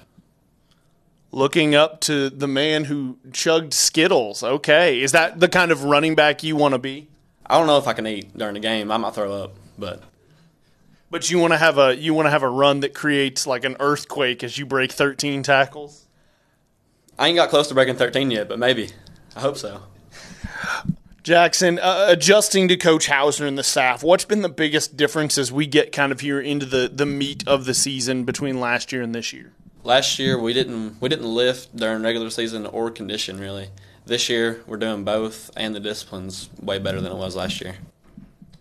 looking 1.31 1.75
up 1.75 2.01
to 2.01 2.29
the 2.29 2.47
man 2.47 2.85
who 2.85 3.17
chugged 3.31 3.73
Skittles. 3.73 4.43
Okay, 4.43 5.01
is 5.01 5.11
that 5.11 5.39
the 5.39 5.47
kind 5.47 5.71
of 5.71 5.83
running 5.83 6.15
back 6.15 6.43
you 6.43 6.55
want 6.55 6.73
to 6.73 6.79
be? 6.79 7.07
I 7.45 7.57
don't 7.57 7.67
know 7.67 7.77
if 7.77 7.87
I 7.87 7.93
can 7.93 8.07
eat 8.07 8.37
during 8.37 8.53
the 8.53 8.59
game. 8.59 8.91
I 8.91 8.97
might 8.97 9.13
throw 9.15 9.31
up, 9.33 9.55
but 9.77 10.03
but 11.09 11.29
you 11.29 11.39
want 11.39 11.53
to 11.53 11.57
have 11.57 11.77
a 11.77 11.95
you 11.95 12.13
want 12.13 12.27
to 12.27 12.31
have 12.31 12.43
a 12.43 12.49
run 12.49 12.81
that 12.81 12.93
creates 12.93 13.47
like 13.47 13.65
an 13.65 13.75
earthquake 13.79 14.43
as 14.43 14.57
you 14.57 14.65
break 14.65 14.91
13 14.91 15.43
tackles. 15.43 16.05
I 17.17 17.27
ain't 17.27 17.35
got 17.35 17.49
close 17.49 17.67
to 17.67 17.73
breaking 17.73 17.95
13 17.95 18.31
yet, 18.31 18.47
but 18.47 18.59
maybe. 18.59 18.91
I 19.35 19.41
hope 19.41 19.57
so. 19.57 19.83
Jackson, 21.23 21.79
uh, 21.79 22.05
adjusting 22.07 22.67
to 22.69 22.77
Coach 22.77 23.07
Houser 23.07 23.45
and 23.45 23.57
the 23.57 23.63
staff, 23.63 24.03
what's 24.03 24.25
been 24.25 24.41
the 24.41 24.49
biggest 24.49 24.95
difference 24.95 25.37
as 25.37 25.51
we 25.51 25.67
get 25.67 25.91
kind 25.91 26.11
of 26.11 26.21
here 26.21 26.39
into 26.39 26.65
the, 26.65 26.89
the 26.93 27.05
meat 27.05 27.47
of 27.47 27.65
the 27.65 27.73
season 27.73 28.23
between 28.23 28.59
last 28.59 28.91
year 28.91 29.01
and 29.01 29.13
this 29.13 29.33
year? 29.33 29.51
Last 29.83 30.19
year 30.19 30.39
we 30.39 30.53
didn't 30.53 31.01
we 31.01 31.09
didn't 31.09 31.33
lift 31.33 31.75
during 31.75 32.03
regular 32.03 32.29
season 32.29 32.65
or 32.65 32.91
condition 32.91 33.39
really. 33.39 33.69
This 34.05 34.29
year 34.29 34.61
we're 34.65 34.77
doing 34.77 35.03
both, 35.03 35.51
and 35.55 35.75
the 35.75 35.79
discipline's 35.79 36.49
way 36.61 36.79
better 36.79 36.99
than 36.99 37.11
it 37.11 37.17
was 37.17 37.35
last 37.35 37.61
year. 37.61 37.75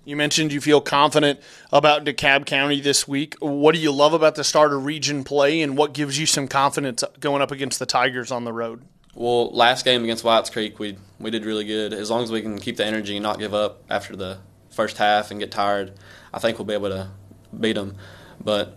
You 0.05 0.16
mentioned 0.16 0.53
you 0.53 0.61
feel 0.61 0.81
confident 0.81 1.40
about 1.73 2.05
DeKalb 2.05 2.47
County 2.47 2.81
this 2.81 3.07
week. 3.07 3.35
What 3.40 3.75
do 3.75 3.81
you 3.81 3.92
love 3.92 4.14
about 4.14 4.37
the 4.37 4.44
starter 4.44 4.79
region 4.79 5.25
play, 5.25 5.61
and 5.61 5.77
what 5.77 5.92
gives 5.92 6.18
you 6.18 6.27
some 6.27 6.49
confidence 6.49 7.05
going 7.21 7.42
up 7.42 7.51
against 7.51 7.79
the 7.79 7.87
Tigers 7.87 8.31
on 8.31 8.44
the 8.44 8.53
road? 8.53 8.83
Well, 9.14 9.51
last 9.51 9.85
game 9.85 10.05
against 10.05 10.25
Whites 10.25 10.51
Creek, 10.51 10.79
we 10.79 10.97
we 11.18 11.31
did 11.31 11.44
really 11.44 11.64
good. 11.64 11.92
As 11.92 12.11
long 12.11 12.22
as 12.22 12.31
we 12.31 12.42
can 12.42 12.59
keep 12.59 12.76
the 12.76 12.85
energy 12.85 13.16
and 13.16 13.22
not 13.22 13.38
give 13.38 13.54
up 13.54 13.83
after 13.90 14.16
the 14.16 14.38
first 14.70 14.96
half 14.98 15.31
and 15.31 15.40
get 15.40 15.50
tired, 15.50 15.94
I 16.33 16.38
think 16.38 16.59
we'll 16.59 16.66
be 16.66 16.74
able 16.74 16.90
to 16.90 17.11
beat 17.59 17.74
them. 17.74 17.96
But 18.42 18.76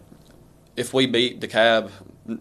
if 0.75 0.93
we 0.93 1.05
beat 1.05 1.41
the 1.41 1.47
cab, 1.47 1.91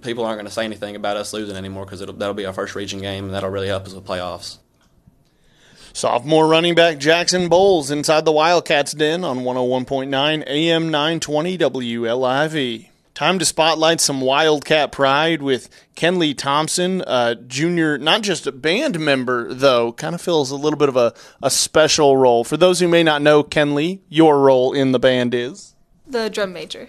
people 0.02 0.24
aren't 0.24 0.38
going 0.38 0.46
to 0.46 0.52
say 0.52 0.64
anything 0.64 0.96
about 0.96 1.16
us 1.16 1.32
losing 1.32 1.56
anymore 1.56 1.84
because 1.84 2.00
that'll 2.00 2.34
be 2.34 2.46
our 2.46 2.52
first 2.52 2.74
region 2.74 3.00
game, 3.00 3.26
and 3.26 3.34
that'll 3.34 3.50
really 3.50 3.68
help 3.68 3.86
us 3.86 3.94
with 3.94 4.04
playoffs. 4.04 4.58
Sophomore 5.92 6.46
running 6.46 6.76
back 6.76 6.98
Jackson 6.98 7.48
Bowles 7.48 7.90
inside 7.90 8.24
the 8.24 8.32
Wildcats 8.32 8.92
den 8.92 9.24
on 9.24 9.40
101.9 9.40 10.44
AM 10.46 10.90
920 10.90 11.58
WLIV. 11.58 12.89
Time 13.20 13.38
to 13.38 13.44
spotlight 13.44 14.00
some 14.00 14.22
Wildcat 14.22 14.92
pride 14.92 15.42
with 15.42 15.68
Kenlee 15.94 16.34
Thompson, 16.34 17.02
uh, 17.02 17.34
junior, 17.34 17.98
not 17.98 18.22
just 18.22 18.46
a 18.46 18.50
band 18.50 18.98
member, 18.98 19.52
though, 19.52 19.92
kind 19.92 20.14
of 20.14 20.22
fills 20.22 20.50
a 20.50 20.56
little 20.56 20.78
bit 20.78 20.88
of 20.88 20.96
a, 20.96 21.12
a 21.42 21.50
special 21.50 22.16
role. 22.16 22.44
For 22.44 22.56
those 22.56 22.80
who 22.80 22.88
may 22.88 23.02
not 23.02 23.20
know, 23.20 23.42
Kenlee, 23.42 24.00
your 24.08 24.40
role 24.40 24.72
in 24.72 24.92
the 24.92 24.98
band 24.98 25.34
is? 25.34 25.74
The 26.06 26.30
drum 26.30 26.54
major. 26.54 26.88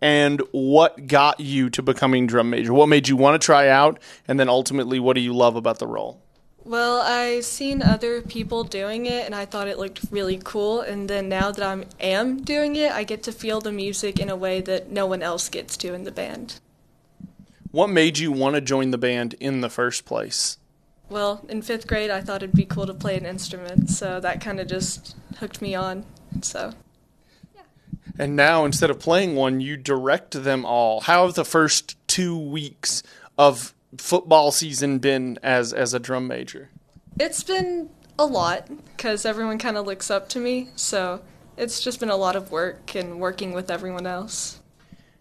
And 0.00 0.42
what 0.52 1.08
got 1.08 1.40
you 1.40 1.70
to 1.70 1.82
becoming 1.82 2.28
drum 2.28 2.48
major? 2.48 2.72
What 2.72 2.88
made 2.88 3.08
you 3.08 3.16
want 3.16 3.34
to 3.42 3.44
try 3.44 3.66
out? 3.66 3.98
And 4.28 4.38
then 4.38 4.48
ultimately, 4.48 5.00
what 5.00 5.14
do 5.14 5.22
you 5.22 5.32
love 5.34 5.56
about 5.56 5.80
the 5.80 5.88
role? 5.88 6.22
Well, 6.64 7.00
I 7.00 7.40
seen 7.40 7.82
other 7.82 8.20
people 8.22 8.64
doing 8.64 9.06
it 9.06 9.24
and 9.24 9.34
I 9.34 9.44
thought 9.44 9.66
it 9.66 9.78
looked 9.78 10.00
really 10.10 10.40
cool 10.42 10.82
and 10.82 11.08
then 11.08 11.28
now 11.28 11.50
that 11.50 11.64
I 11.64 11.84
am 11.98 12.42
doing 12.42 12.76
it, 12.76 12.92
I 12.92 13.02
get 13.02 13.22
to 13.24 13.32
feel 13.32 13.60
the 13.60 13.72
music 13.72 14.20
in 14.20 14.28
a 14.28 14.36
way 14.36 14.60
that 14.60 14.90
no 14.90 15.06
one 15.06 15.22
else 15.22 15.48
gets 15.48 15.76
to 15.78 15.94
in 15.94 16.04
the 16.04 16.12
band. 16.12 16.60
What 17.70 17.88
made 17.88 18.18
you 18.18 18.30
want 18.30 18.56
to 18.56 18.60
join 18.60 18.90
the 18.90 18.98
band 18.98 19.34
in 19.40 19.62
the 19.62 19.70
first 19.70 20.04
place? 20.04 20.58
Well, 21.08 21.44
in 21.48 21.62
5th 21.62 21.86
grade 21.86 22.10
I 22.10 22.20
thought 22.20 22.42
it'd 22.42 22.54
be 22.54 22.66
cool 22.66 22.86
to 22.86 22.94
play 22.94 23.16
an 23.16 23.26
instrument, 23.26 23.90
so 23.90 24.20
that 24.20 24.40
kind 24.40 24.60
of 24.60 24.68
just 24.68 25.16
hooked 25.38 25.60
me 25.60 25.74
on. 25.74 26.04
So, 26.42 26.72
yeah. 27.54 27.62
And 28.18 28.36
now 28.36 28.64
instead 28.64 28.90
of 28.90 29.00
playing 29.00 29.34
one, 29.34 29.60
you 29.60 29.76
direct 29.76 30.42
them 30.44 30.64
all. 30.64 31.00
How 31.00 31.26
have 31.26 31.34
the 31.34 31.44
first 31.44 31.96
2 32.06 32.38
weeks 32.38 33.02
of 33.36 33.74
football 33.98 34.52
season 34.52 34.98
been 34.98 35.38
as 35.42 35.72
as 35.72 35.94
a 35.94 35.98
drum 35.98 36.26
major? 36.26 36.70
It's 37.18 37.42
been 37.42 37.90
a 38.18 38.26
lot 38.26 38.68
because 38.96 39.24
everyone 39.24 39.58
kind 39.58 39.76
of 39.76 39.86
looks 39.86 40.10
up 40.10 40.28
to 40.30 40.38
me. 40.38 40.68
So 40.76 41.22
it's 41.56 41.80
just 41.80 42.00
been 42.00 42.10
a 42.10 42.16
lot 42.16 42.36
of 42.36 42.50
work 42.50 42.94
and 42.94 43.20
working 43.20 43.52
with 43.52 43.70
everyone 43.70 44.06
else. 44.06 44.60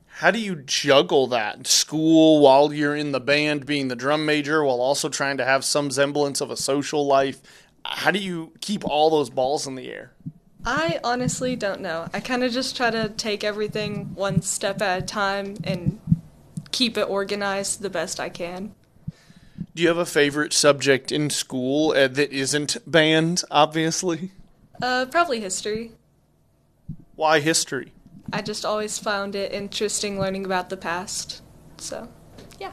How 0.08 0.32
do 0.32 0.40
you 0.40 0.56
juggle 0.58 1.28
that 1.28 1.66
school 1.66 2.42
while 2.42 2.74
you're 2.74 2.96
in 2.96 3.14
the 3.14 3.22
band, 3.22 3.66
being 3.66 3.88
the 3.88 3.96
drum 3.96 4.26
major, 4.26 4.64
while 4.64 4.82
also 4.82 5.08
trying 5.08 5.38
to 5.38 5.46
have 5.46 5.64
some 5.64 5.90
semblance 5.92 6.42
of 6.42 6.52
a 6.52 6.58
social 6.58 7.08
life? 7.08 7.42
How 7.86 8.12
do 8.12 8.20
you 8.20 8.52
keep 8.60 8.84
all 8.84 9.10
those 9.10 9.30
balls 9.30 9.66
in 9.66 9.76
the 9.76 9.90
air? 9.90 10.12
I 10.66 11.00
honestly 11.06 11.56
don't 11.56 11.80
know. 11.80 12.10
I 12.14 12.20
kind 12.20 12.44
of 12.44 12.52
just 12.52 12.76
try 12.76 12.92
to 12.92 13.08
take 13.08 13.46
everything 13.46 14.14
one 14.14 14.42
step 14.42 14.82
at 14.82 15.00
a 15.02 15.06
time 15.06 15.56
and 15.64 16.02
keep 16.72 16.98
it 16.98 17.10
organized 17.10 17.82
the 17.82 17.90
best 17.90 18.20
I 18.20 18.30
can. 18.30 18.74
Do 19.76 19.84
you 19.84 19.90
have 19.90 19.98
a 19.98 20.06
favorite 20.06 20.54
subject 20.54 21.12
in 21.12 21.30
school 21.30 21.92
uh, 21.92 22.08
that 22.08 22.32
isn't 22.32 22.78
band, 22.90 23.44
obviously? 23.52 24.32
Uh, 24.82 25.06
probably 25.06 25.40
history. 25.42 25.92
Why 27.16 27.40
history? 27.40 27.92
I 28.32 28.42
just 28.42 28.66
always 28.66 28.98
found 28.98 29.36
it 29.36 29.52
interesting 29.52 30.20
learning 30.20 30.46
about 30.46 30.70
the 30.70 30.78
past. 30.78 31.42
So, 31.78 32.08
yeah. 32.60 32.72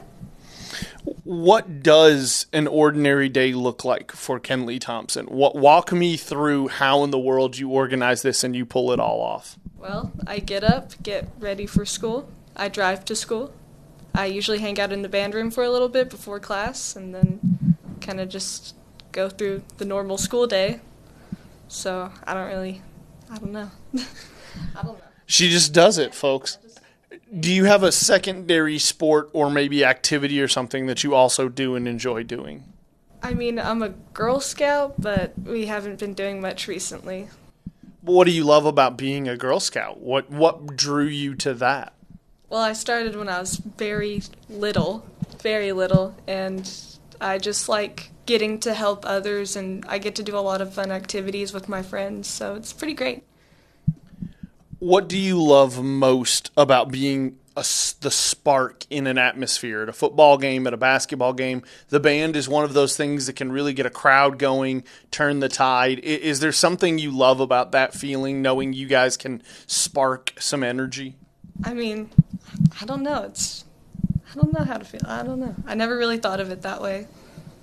What 1.24 1.82
does 1.82 2.46
an 2.52 2.66
ordinary 2.66 3.28
day 3.28 3.52
look 3.52 3.84
like 3.84 4.12
for 4.12 4.38
Kenlee 4.38 4.80
Thompson? 4.80 5.26
What, 5.26 5.56
walk 5.56 5.92
me 5.92 6.16
through 6.16 6.68
how 6.68 7.04
in 7.04 7.10
the 7.10 7.18
world 7.18 7.58
you 7.58 7.70
organize 7.70 8.22
this 8.22 8.44
and 8.44 8.54
you 8.54 8.66
pull 8.66 8.92
it 8.92 9.00
all 9.00 9.20
off. 9.20 9.58
Well, 9.76 10.12
I 10.26 10.38
get 10.38 10.64
up, 10.64 11.00
get 11.02 11.28
ready 11.38 11.66
for 11.66 11.84
school. 11.84 12.28
I 12.56 12.68
drive 12.68 13.04
to 13.06 13.16
school. 13.16 13.52
I 14.16 14.26
usually 14.26 14.58
hang 14.58 14.80
out 14.80 14.92
in 14.92 15.02
the 15.02 15.08
band 15.08 15.34
room 15.34 15.50
for 15.50 15.62
a 15.62 15.70
little 15.70 15.90
bit 15.90 16.08
before 16.08 16.40
class 16.40 16.96
and 16.96 17.14
then 17.14 17.76
kind 18.00 18.18
of 18.18 18.30
just 18.30 18.74
go 19.12 19.28
through 19.28 19.62
the 19.76 19.84
normal 19.84 20.16
school 20.16 20.46
day. 20.46 20.80
So 21.68 22.10
I 22.24 22.32
don't 22.32 22.46
really, 22.46 22.80
I 23.30 23.38
don't 23.38 23.52
know. 23.52 23.70
I 23.94 24.82
don't 24.82 24.98
know. 24.98 25.04
She 25.26 25.50
just 25.50 25.74
does 25.74 25.98
it, 25.98 26.14
folks. 26.14 26.58
Do 27.38 27.52
you 27.52 27.64
have 27.64 27.82
a 27.82 27.92
secondary 27.92 28.78
sport 28.78 29.28
or 29.32 29.50
maybe 29.50 29.84
activity 29.84 30.40
or 30.40 30.48
something 30.48 30.86
that 30.86 31.04
you 31.04 31.14
also 31.14 31.48
do 31.48 31.74
and 31.74 31.86
enjoy 31.86 32.22
doing? 32.22 32.64
I 33.22 33.34
mean, 33.34 33.58
I'm 33.58 33.82
a 33.82 33.88
Girl 33.88 34.40
Scout, 34.40 35.00
but 35.00 35.36
we 35.38 35.66
haven't 35.66 35.98
been 35.98 36.14
doing 36.14 36.40
much 36.40 36.68
recently. 36.68 37.28
What 38.00 38.24
do 38.24 38.30
you 38.30 38.44
love 38.44 38.64
about 38.64 38.96
being 38.96 39.28
a 39.28 39.36
Girl 39.36 39.58
Scout? 39.58 40.00
What 40.00 40.30
what 40.30 40.76
drew 40.76 41.06
you 41.06 41.34
to 41.36 41.52
that? 41.54 41.92
Well, 42.48 42.60
I 42.60 42.74
started 42.74 43.16
when 43.16 43.28
I 43.28 43.40
was 43.40 43.56
very 43.56 44.22
little, 44.48 45.04
very 45.40 45.72
little, 45.72 46.14
and 46.28 46.70
I 47.20 47.38
just 47.38 47.68
like 47.68 48.10
getting 48.24 48.60
to 48.60 48.72
help 48.72 49.04
others, 49.04 49.56
and 49.56 49.84
I 49.88 49.98
get 49.98 50.14
to 50.16 50.22
do 50.22 50.36
a 50.36 50.40
lot 50.40 50.60
of 50.60 50.72
fun 50.72 50.92
activities 50.92 51.52
with 51.52 51.68
my 51.68 51.82
friends, 51.82 52.28
so 52.28 52.54
it's 52.54 52.72
pretty 52.72 52.94
great. 52.94 53.24
What 54.78 55.08
do 55.08 55.18
you 55.18 55.42
love 55.42 55.82
most 55.82 56.52
about 56.56 56.92
being 56.92 57.38
a, 57.56 57.64
the 58.00 58.10
spark 58.10 58.84
in 58.90 59.08
an 59.08 59.18
atmosphere 59.18 59.82
at 59.82 59.88
a 59.88 59.92
football 59.92 60.38
game, 60.38 60.68
at 60.68 60.74
a 60.74 60.76
basketball 60.76 61.32
game? 61.32 61.62
The 61.88 61.98
band 61.98 62.36
is 62.36 62.48
one 62.48 62.62
of 62.62 62.74
those 62.74 62.96
things 62.96 63.26
that 63.26 63.34
can 63.34 63.50
really 63.50 63.72
get 63.72 63.86
a 63.86 63.90
crowd 63.90 64.38
going, 64.38 64.84
turn 65.10 65.40
the 65.40 65.48
tide. 65.48 65.98
Is 66.00 66.38
there 66.38 66.52
something 66.52 66.98
you 66.98 67.10
love 67.10 67.40
about 67.40 67.72
that 67.72 67.92
feeling, 67.92 68.40
knowing 68.40 68.72
you 68.72 68.86
guys 68.86 69.16
can 69.16 69.42
spark 69.66 70.32
some 70.38 70.62
energy? 70.62 71.16
I 71.64 71.72
mean, 71.72 72.10
I 72.80 72.84
don't 72.84 73.02
know. 73.02 73.22
It's 73.22 73.64
I 74.30 74.34
don't 74.34 74.52
know 74.52 74.64
how 74.64 74.76
to 74.76 74.84
feel. 74.84 75.00
I 75.06 75.22
don't 75.22 75.40
know. 75.40 75.54
I 75.66 75.74
never 75.74 75.96
really 75.96 76.18
thought 76.18 76.40
of 76.40 76.50
it 76.50 76.62
that 76.62 76.82
way. 76.82 77.06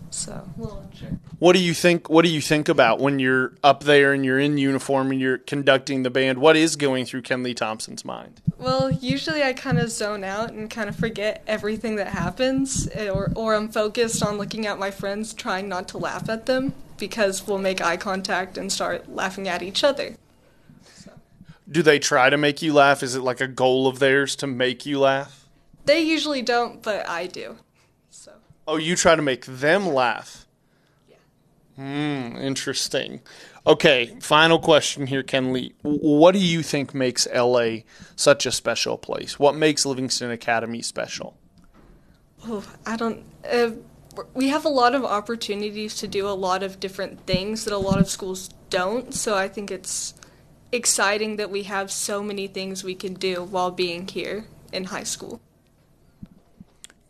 So, 0.10 0.32
a 0.32 0.62
little 0.62 0.78
unsure. 0.78 1.20
What 1.40 1.54
do 1.54 1.60
you 1.60 1.74
think 1.74 2.08
what 2.08 2.24
do 2.24 2.30
you 2.30 2.40
think 2.40 2.70
about 2.70 3.00
when 3.00 3.18
you're 3.18 3.54
up 3.64 3.84
there 3.84 4.14
and 4.14 4.24
you're 4.24 4.40
in 4.40 4.58
uniform 4.60 5.12
and 5.12 5.20
you're 5.20 5.40
conducting 5.40 6.04
the 6.04 6.12
band? 6.12 6.38
What 6.38 6.56
is 6.56 6.76
going 6.76 7.06
through 7.06 7.24
Kenlee 7.24 7.56
Thompson's 7.56 8.06
mind? 8.06 8.42
Well, 8.60 8.92
usually 8.92 9.44
I 9.44 9.54
kind 9.54 9.80
of 9.80 9.92
zone 9.92 10.24
out 10.24 10.52
and 10.52 10.70
kind 10.70 10.88
of 10.88 10.96
forget 10.96 11.44
everything 11.48 11.96
that 11.96 12.08
happens 12.08 12.88
eh, 12.94 13.10
or 13.10 13.32
or 13.36 13.56
I'm 13.56 13.70
focused 13.70 14.24
on 14.24 14.38
looking 14.38 14.68
at 14.68 14.78
my 14.78 14.92
friends 14.92 15.34
trying 15.34 15.68
not 15.68 15.88
to 15.90 15.98
laugh 15.98 16.30
at 16.30 16.46
them 16.46 16.74
because 16.98 17.48
we'll 17.48 17.58
make 17.58 17.82
eye 17.82 17.98
contact 17.98 18.58
and 18.58 18.72
start 18.72 19.10
laughing 19.10 19.48
at 19.48 19.64
each 19.64 19.84
other 19.84 20.16
do 21.70 21.82
they 21.82 22.00
try 22.00 22.30
to 22.30 22.38
make 22.38 22.62
you 22.62 22.74
laugh? 22.74 23.04
Is 23.04 23.16
it 23.16 23.22
like 23.22 23.42
a 23.42 23.48
goal 23.48 23.88
of 23.88 24.00
theirs 24.00 24.36
to 24.38 24.48
make 24.48 24.86
you 24.86 25.00
laugh? 25.00 25.48
They 25.86 26.02
usually 26.02 26.42
don't, 26.42 26.82
but 26.82 27.08
I 27.08 27.28
do. 27.28 27.58
So. 28.10 28.32
Oh, 28.68 28.78
you 28.78 28.96
try 28.96 29.16
to 29.16 29.22
make 29.22 29.46
them 29.46 29.88
laugh. 29.88 30.46
Yeah. 31.10 31.16
Hmm. 31.76 32.38
Interesting. 32.38 33.22
Okay. 33.66 34.16
Final 34.22 34.60
question 34.60 35.08
here, 35.08 35.24
Kenlee. 35.24 35.74
What 35.82 36.34
do 36.34 36.40
you 36.40 36.64
think 36.64 36.94
makes 36.94 37.28
LA 37.34 37.80
such 38.16 38.46
a 38.46 38.52
special 38.52 38.98
place? 38.98 39.40
What 39.40 39.56
makes 39.56 39.86
Livingston 39.86 40.32
Academy 40.32 40.82
special? 40.82 41.36
Oh, 42.46 42.64
I 42.86 42.98
don't. 42.98 43.24
Uh, 43.50 43.72
we 44.34 44.50
have 44.50 44.66
a 44.66 44.70
lot 44.70 44.96
of 44.96 45.04
opportunities 45.04 45.96
to 45.96 46.08
do 46.08 46.28
a 46.28 46.32
lot 46.32 46.62
of 46.62 46.80
different 46.80 47.26
things 47.26 47.66
that 47.66 47.74
a 47.74 47.78
lot 47.78 48.00
of 48.00 48.10
schools 48.10 48.50
don't. 48.70 49.14
So 49.14 49.36
I 49.36 49.48
think 49.48 49.72
it's 49.72 50.14
exciting 50.74 51.38
that 51.38 51.52
we 51.52 51.64
have 51.64 51.92
so 51.92 52.24
many 52.24 52.48
things 52.48 52.84
we 52.84 52.96
can 52.96 53.14
do 53.14 53.44
while 53.44 53.72
being 53.72 54.08
here 54.08 54.46
in 54.72 54.86
high 54.86 55.04
school. 55.04 55.40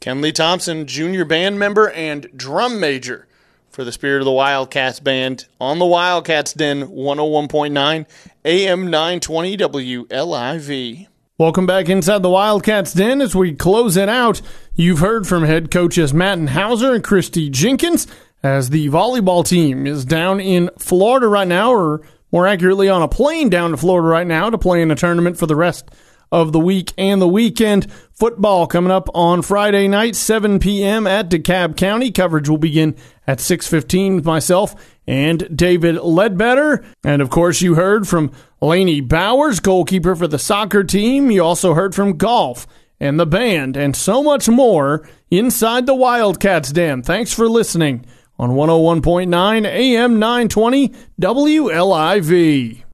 Kenlee 0.02 0.34
Thompson, 0.34 0.86
junior 0.86 1.24
band 1.24 1.58
member 1.58 1.90
and 1.92 2.28
drum 2.36 2.80
major 2.80 3.26
for 3.70 3.84
the 3.86 3.92
Spirit 3.92 4.20
of 4.20 4.26
the 4.26 4.32
Wildcats 4.32 5.00
band 5.00 5.46
on 5.62 5.80
the 5.80 5.86
Wildcats 5.86 6.54
Den 6.54 6.90
101.9 6.90 8.06
AM 8.46 8.90
920 8.92 9.58
WLIV. 9.58 11.08
Welcome 11.38 11.66
back 11.66 11.90
inside 11.90 12.22
the 12.22 12.30
Wildcats 12.30 12.94
Den 12.94 13.22
as 13.22 13.34
we 13.34 13.54
close 13.54 13.98
it 13.98 14.10
out. 14.10 14.42
You've 14.76 15.00
heard 15.00 15.26
from 15.26 15.46
head 15.46 15.72
coaches 15.72 16.14
Matt 16.14 16.50
Houser 16.50 16.94
and 16.94 17.04
Christy 17.04 17.50
Jenkins 17.50 18.06
as 18.44 18.70
the 18.70 18.90
volleyball 18.90 19.48
team 19.48 19.88
is 19.88 20.04
down 20.04 20.40
in 20.42 20.70
Florida 20.78 21.28
right 21.28 21.48
now, 21.48 21.72
or 21.72 22.02
more 22.34 22.48
accurately, 22.48 22.90
on 22.90 23.04
a 23.04 23.08
plane 23.08 23.50
down 23.50 23.72
to 23.72 23.78
Florida 23.78 24.08
right 24.08 24.28
now 24.28 24.50
to 24.50 24.58
play 24.58 24.82
in 24.82 24.92
a 24.92 24.96
tournament 24.96 25.38
for 25.38 25.46
the 25.46 25.56
rest 25.56 25.90
of 26.32 26.52
the 26.52 26.60
week 26.60 26.92
and 26.98 27.22
the 27.22 27.28
weekend. 27.28 27.90
Football 28.12 28.66
coming 28.66 28.92
up 28.92 29.08
on 29.14 29.44
Friday 29.44 29.88
night, 29.88 30.16
7 30.16 30.58
p.m. 30.58 31.06
at 31.06 31.30
DeKalb 31.30 31.78
County. 31.78 32.12
Coverage 32.12 32.50
will 32.50 32.58
begin 32.58 32.96
at 33.28 33.38
6:15 33.38 34.16
with 34.16 34.26
myself 34.26 34.76
and 35.06 35.56
David 35.56 35.96
Ledbetter. 35.98 36.84
And 37.04 37.22
of 37.22 37.30
course, 37.30 37.62
you 37.62 37.76
heard 37.76 38.08
from 38.08 38.32
Laney 38.62 39.00
Bowers, 39.00 39.60
goalkeeper 39.60 40.16
for 40.16 40.28
the 40.28 40.40
soccer 40.40 40.84
team. 40.84 41.30
You 41.30 41.44
also 41.44 41.76
heard 41.76 41.94
from 41.94 42.18
golf 42.18 42.66
and 43.00 43.20
the 43.20 43.28
band 43.28 43.78
and 43.78 43.96
so 43.96 44.24
much 44.24 44.50
more 44.50 45.08
inside 45.30 45.86
the 45.86 45.94
Wildcats 45.94 46.72
Den. 46.72 47.04
Thanks 47.04 47.32
for 47.32 47.48
listening 47.48 48.06
on 48.44 48.52
101.9 48.52 49.66
AM 49.66 50.20
920 50.20 50.94
WLIV. 51.22 52.80